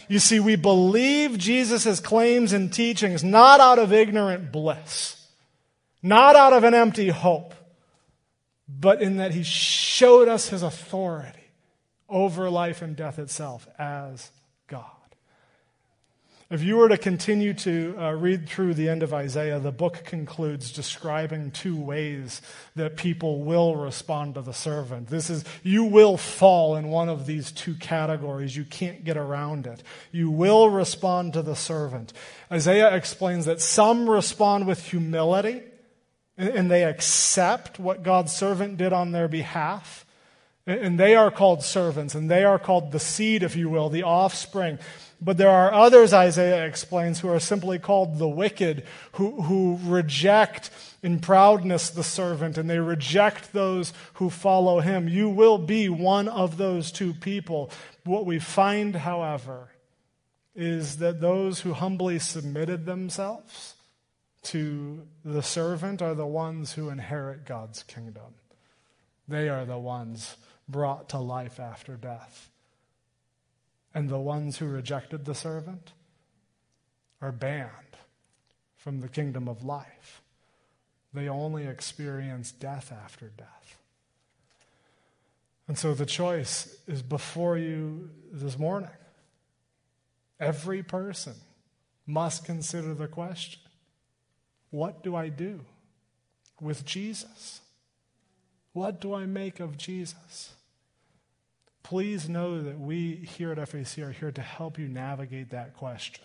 You 0.09 0.19
see, 0.19 0.39
we 0.39 0.57
believe 0.57 1.39
Jesus' 1.39 2.01
claims 2.01 2.53
and 2.53 2.73
teachings 2.73 3.25
not 3.25 3.61
out 3.61 3.79
of 3.79 3.93
ignorant 3.93 4.53
bliss, 4.53 5.27
not 6.03 6.37
out 6.37 6.53
of 6.53 6.65
an 6.65 6.75
empty 6.75 7.09
hope, 7.09 7.55
but 8.69 9.03
in 9.03 9.17
that 9.17 9.33
he 9.33 9.43
showed 9.43 10.29
us 10.29 10.49
his 10.49 10.63
authority 10.63 11.33
over 12.09 12.49
life 12.49 12.81
and 12.81 12.95
death 12.95 13.19
itself 13.19 13.67
as 13.79 14.31
God. 14.67 14.98
If 16.51 16.63
you 16.63 16.79
were 16.79 16.89
to 16.89 16.97
continue 16.97 17.53
to 17.53 17.95
uh, 17.99 18.13
read 18.13 18.49
through 18.49 18.73
the 18.73 18.89
end 18.89 19.03
of 19.03 19.13
Isaiah, 19.13 19.59
the 19.59 19.71
book 19.71 20.03
concludes 20.07 20.73
describing 20.73 21.51
two 21.51 21.77
ways 21.77 22.41
that 22.75 22.97
people 22.97 23.43
will 23.43 23.77
respond 23.77 24.35
to 24.35 24.41
the 24.41 24.55
servant. 24.55 25.09
This 25.09 25.29
is, 25.29 25.45
you 25.63 25.85
will 25.85 26.17
fall 26.17 26.75
in 26.77 26.89
one 26.89 27.11
of 27.11 27.27
these 27.27 27.53
two 27.53 27.75
categories. 27.75 28.57
You 28.57 28.65
can't 28.65 29.05
get 29.05 29.19
around 29.19 29.67
it. 29.67 29.83
You 30.11 30.31
will 30.31 30.71
respond 30.71 31.35
to 31.35 31.43
the 31.43 31.57
servant. 31.57 32.15
Isaiah 32.51 32.95
explains 32.97 33.45
that 33.45 33.61
some 33.61 34.09
respond 34.09 34.67
with 34.67 34.83
humility 34.83 35.61
and 36.39 36.71
they 36.71 36.85
accept 36.85 37.79
what 37.79 38.03
God's 38.03 38.33
servant 38.33 38.79
did 38.79 38.95
on 38.95 39.13
their 39.13 39.29
behalf. 39.29 40.07
And 40.69 41.01
they 41.01 41.15
are 41.15 41.31
called 41.31 41.63
servants, 41.65 42.15
and 42.15 42.31
they 42.31 42.45
are 42.45 42.59
called 42.59 42.93
the 42.93 43.01
seed, 43.01 43.43
if 43.43 43.57
you 43.57 43.71
will, 43.71 43.89
the 43.89 44.03
offspring. 44.03 44.79
But 45.19 45.39
there 45.39 45.49
are 45.49 45.73
others, 45.73 46.13
Isaiah 46.13 46.67
explains, 46.67 47.21
who 47.21 47.31
are 47.31 47.41
simply 47.41 47.79
called 47.79 48.19
the 48.19 48.29
wicked, 48.29 48.85
who, 49.13 49.41
who 49.41 49.79
reject 49.83 50.71
in 51.03 51.21
proudness 51.21 51.89
the 51.89 52.05
servant, 52.05 52.59
and 52.59 52.69
they 52.69 52.81
reject 52.81 53.55
those 53.55 53.95
who 54.15 54.29
follow 54.29 54.81
him. 54.81 55.09
You 55.09 55.31
will 55.31 55.57
be 55.57 55.89
one 55.89 56.29
of 56.29 56.59
those 56.59 56.93
two 56.93 57.15
people. 57.15 57.71
What 58.05 58.27
we 58.27 58.39
find, 58.39 58.95
however, 58.95 59.71
is 60.55 60.99
that 60.99 61.23
those 61.23 61.61
who 61.61 61.73
humbly 61.73 62.19
submitted 62.19 62.85
themselves 62.85 63.75
to 64.43 65.07
the 65.25 65.43
servant 65.43 66.03
are 66.03 66.15
the 66.15 66.27
ones 66.27 66.75
who 66.75 66.91
inherit 66.91 67.47
God's 67.47 67.83
kingdom. 67.85 68.35
They 69.27 69.49
are 69.49 69.65
the 69.65 69.79
ones 69.79 70.37
brought 70.69 71.09
to 71.11 71.19
life 71.19 71.59
after 71.59 71.97
death. 71.97 72.51
And 73.95 74.09
the 74.09 74.19
ones 74.19 74.59
who 74.59 74.67
rejected 74.67 75.25
the 75.25 75.35
servant 75.35 75.93
are 77.21 77.33
banned 77.33 77.97
from 78.77 79.01
the 79.01 79.09
kingdom 79.09 79.49
of 79.49 79.65
life. 79.65 80.23
They 81.13 81.29
only 81.29 81.67
experience 81.67 82.53
death 82.53 82.93
after 82.93 83.31
death. 83.37 83.79
And 85.67 85.79
so 85.79 85.95
the 85.95 86.07
choice 86.07 86.79
is 86.87 87.03
before 87.03 87.59
you 87.59 88.11
this 88.33 88.59
morning. 88.59 88.91
Every 90.41 90.83
person 90.83 91.35
must 92.07 92.45
consider 92.45 92.95
the 92.95 93.09
question 93.09 93.61
what 94.71 95.03
do 95.03 95.17
I 95.17 95.29
do 95.29 95.61
with 96.61 96.85
Jesus? 96.85 97.61
What 98.73 99.01
do 99.01 99.15
I 99.15 99.27
make 99.27 99.61
of 99.61 99.79
Jesus? 99.79 100.53
Please 101.89 102.29
know 102.29 102.61
that 102.61 102.79
we 102.79 103.15
here 103.15 103.51
at 103.51 103.67
FAC 103.67 103.99
are 104.01 104.13
here 104.13 104.31
to 104.31 104.43
help 104.43 104.79
you 104.79 104.87
navigate 104.87 105.49
that 105.49 105.75
question 105.75 106.23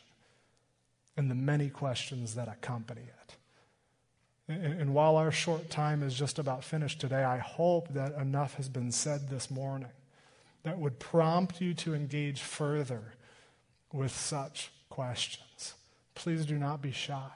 and 1.15 1.31
the 1.31 1.35
many 1.35 1.69
questions 1.69 2.35
that 2.35 2.49
accompany 2.49 2.99
it. 2.99 3.35
And, 4.49 4.81
and, 4.81 4.93
while 4.93 5.15
our 5.15 5.31
short 5.31 5.69
time 5.69 6.03
is 6.03 6.15
just 6.15 6.37
about 6.37 6.65
finished 6.65 6.99
today, 6.99 7.23
I 7.23 7.37
hope 7.37 7.87
that 7.93 8.13
enough 8.15 8.55
has 8.55 8.67
been 8.67 8.91
said 8.91 9.29
this 9.29 9.49
morning 9.49 9.87
that 10.63 10.77
would 10.77 10.99
prompt 10.99 11.61
you 11.61 11.73
to 11.75 11.95
engage 11.95 12.41
further 12.41 13.13
with 13.93 14.11
such 14.11 14.69
questions. 14.89 15.75
Please 16.13 16.45
do 16.45 16.57
not 16.57 16.81
be 16.81 16.91
shy. 16.91 17.31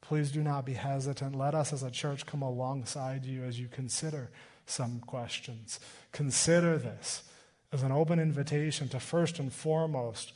Please 0.00 0.32
do 0.32 0.42
not 0.42 0.64
be 0.64 0.72
hesitant. 0.72 1.36
Let 1.36 1.54
us 1.54 1.74
as 1.74 1.82
a 1.82 1.90
church 1.90 2.24
come 2.24 2.40
alongside 2.40 3.26
you 3.26 3.44
as 3.44 3.60
you 3.60 3.68
consider 3.68 4.30
some 4.64 5.00
questions. 5.00 5.78
Consider 6.10 6.78
this 6.78 7.24
as 7.72 7.82
an 7.82 7.92
open 7.92 8.18
invitation 8.18 8.88
to 8.88 9.00
first 9.00 9.38
and 9.38 9.52
foremost 9.52 10.32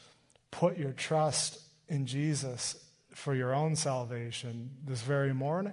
put 0.51 0.79
your 0.79 0.93
trust 0.93 1.61
in 1.89 2.07
Jesus 2.07 2.77
for 3.11 3.35
your 3.35 3.55
own 3.55 3.77
salvation 3.77 4.71
this 4.87 5.03
very 5.03 5.35
morning. 5.35 5.73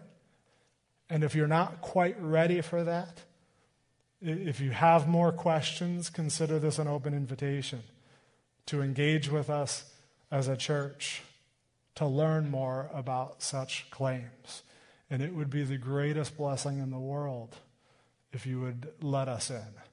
And 1.10 1.24
if 1.24 1.36
you're 1.36 1.48
not 1.48 1.82
quite 1.82 2.20
ready 2.22 2.62
for 2.62 2.84
that, 2.84 3.22
if 4.22 4.60
you 4.60 4.72
have 4.72 5.08
more 5.08 5.32
questions, 5.32 6.10
consider 6.10 6.60
this 6.60 6.80
an 6.80 6.88
open 6.88 7.14
invitation 7.14 7.82
to 8.68 8.82
engage 8.82 9.30
with 9.30 9.50
us 9.50 9.86
as 10.32 10.48
a 10.48 10.56
church, 10.56 11.24
to 11.96 12.06
learn 12.06 12.50
more 12.50 12.90
about 12.94 13.42
such 13.42 13.90
claims. 13.90 14.64
And 15.10 15.22
it 15.22 15.36
would 15.36 15.50
be 15.50 15.64
the 15.64 15.78
greatest 15.78 16.38
blessing 16.38 16.80
in 16.80 16.92
the 16.92 17.00
world 17.00 17.58
if 18.32 18.46
you 18.46 18.62
would 18.62 18.88
let 19.02 19.28
us 19.28 19.50
in 19.50 19.91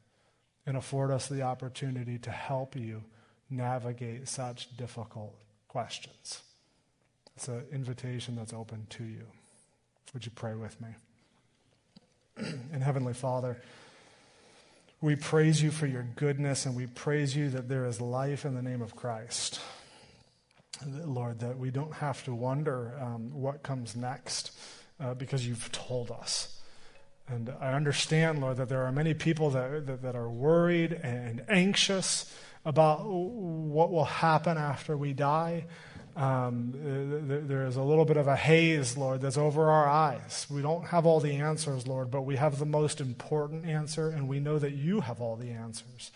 and 0.68 0.76
afford 0.76 1.10
us 1.10 1.28
the 1.28 1.40
opportunity 1.40 2.18
to 2.18 2.30
help 2.30 2.76
you 2.76 3.02
navigate 3.48 4.28
such 4.28 4.76
difficult 4.76 5.34
questions. 5.66 6.42
It's 7.34 7.48
an 7.48 7.64
invitation 7.72 8.36
that's 8.36 8.52
open 8.52 8.86
to 8.90 9.02
you. 9.02 9.22
Would 10.12 10.26
you 10.26 10.32
pray 10.34 10.54
with 10.54 10.78
me? 10.78 10.88
and 12.70 12.82
Heavenly 12.82 13.14
Father, 13.14 13.62
we 15.00 15.16
praise 15.16 15.62
you 15.62 15.70
for 15.70 15.86
your 15.86 16.06
goodness 16.16 16.66
and 16.66 16.76
we 16.76 16.86
praise 16.86 17.34
you 17.34 17.48
that 17.48 17.70
there 17.70 17.86
is 17.86 17.98
life 17.98 18.44
in 18.44 18.54
the 18.54 18.60
name 18.60 18.82
of 18.82 18.94
Christ. 18.94 19.60
Lord, 20.86 21.40
that 21.40 21.58
we 21.58 21.70
don't 21.70 21.94
have 21.94 22.22
to 22.24 22.34
wonder 22.34 22.92
um, 23.00 23.30
what 23.32 23.62
comes 23.62 23.96
next 23.96 24.52
uh, 25.00 25.14
because 25.14 25.46
you've 25.46 25.72
told 25.72 26.10
us. 26.10 26.57
And 27.28 27.52
I 27.60 27.72
understand, 27.72 28.40
Lord, 28.40 28.56
that 28.56 28.68
there 28.68 28.84
are 28.84 28.92
many 28.92 29.12
people 29.14 29.50
that, 29.50 29.86
that, 29.86 30.02
that 30.02 30.16
are 30.16 30.30
worried 30.30 30.92
and 30.92 31.44
anxious 31.48 32.34
about 32.64 33.06
what 33.06 33.90
will 33.90 34.04
happen 34.04 34.56
after 34.56 34.96
we 34.96 35.12
die. 35.12 35.66
Um, 36.16 36.72
there 37.46 37.66
is 37.66 37.76
a 37.76 37.82
little 37.82 38.04
bit 38.04 38.16
of 38.16 38.26
a 38.26 38.34
haze, 38.34 38.96
Lord, 38.96 39.20
that's 39.20 39.38
over 39.38 39.70
our 39.70 39.88
eyes. 39.88 40.46
We 40.50 40.62
don't 40.62 40.86
have 40.86 41.06
all 41.06 41.20
the 41.20 41.36
answers, 41.36 41.86
Lord, 41.86 42.10
but 42.10 42.22
we 42.22 42.36
have 42.36 42.58
the 42.58 42.66
most 42.66 43.00
important 43.00 43.66
answer, 43.66 44.08
and 44.08 44.26
we 44.26 44.40
know 44.40 44.58
that 44.58 44.72
you 44.72 45.00
have 45.00 45.20
all 45.20 45.36
the 45.36 45.50
answers. 45.50 46.10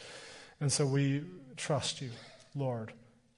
And 0.61 0.73
so 0.73 0.87
we 0.87 1.23
trust 1.57 2.01
you, 2.01 2.11
Lord, 2.55 2.93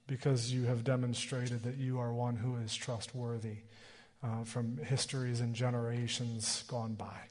because 0.06 0.52
you 0.52 0.64
have 0.64 0.84
demonstrated 0.84 1.64
that 1.64 1.76
you 1.76 1.98
are 1.98 2.12
one 2.12 2.36
who 2.36 2.56
is 2.56 2.74
trustworthy 2.74 3.58
uh, 4.22 4.44
from 4.44 4.78
histories 4.78 5.40
and 5.40 5.54
generations 5.54 6.64
gone 6.66 6.94
by. 6.94 7.28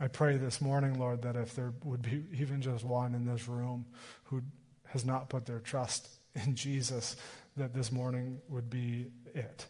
I 0.00 0.06
pray 0.06 0.36
this 0.36 0.60
morning, 0.60 0.98
Lord, 0.98 1.22
that 1.22 1.34
if 1.34 1.54
there 1.54 1.72
would 1.82 2.02
be 2.02 2.24
even 2.32 2.62
just 2.62 2.84
one 2.84 3.14
in 3.14 3.24
this 3.24 3.48
room 3.48 3.84
who 4.24 4.42
has 4.86 5.04
not 5.04 5.28
put 5.28 5.44
their 5.44 5.58
trust 5.58 6.08
in 6.34 6.54
Jesus, 6.54 7.16
that 7.56 7.74
this 7.74 7.90
morning 7.90 8.40
would 8.48 8.70
be 8.70 9.06
it, 9.34 9.66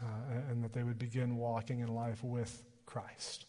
uh, 0.00 0.06
and 0.50 0.64
that 0.64 0.72
they 0.72 0.82
would 0.82 0.98
begin 0.98 1.36
walking 1.36 1.80
in 1.80 1.88
life 1.88 2.24
with 2.24 2.62
Christ. 2.86 3.44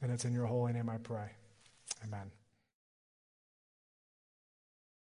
And 0.00 0.10
it's 0.10 0.24
in 0.24 0.32
your 0.32 0.46
holy 0.46 0.72
name 0.72 0.90
I 0.90 0.98
pray. 0.98 1.30
Amen. 2.04 2.41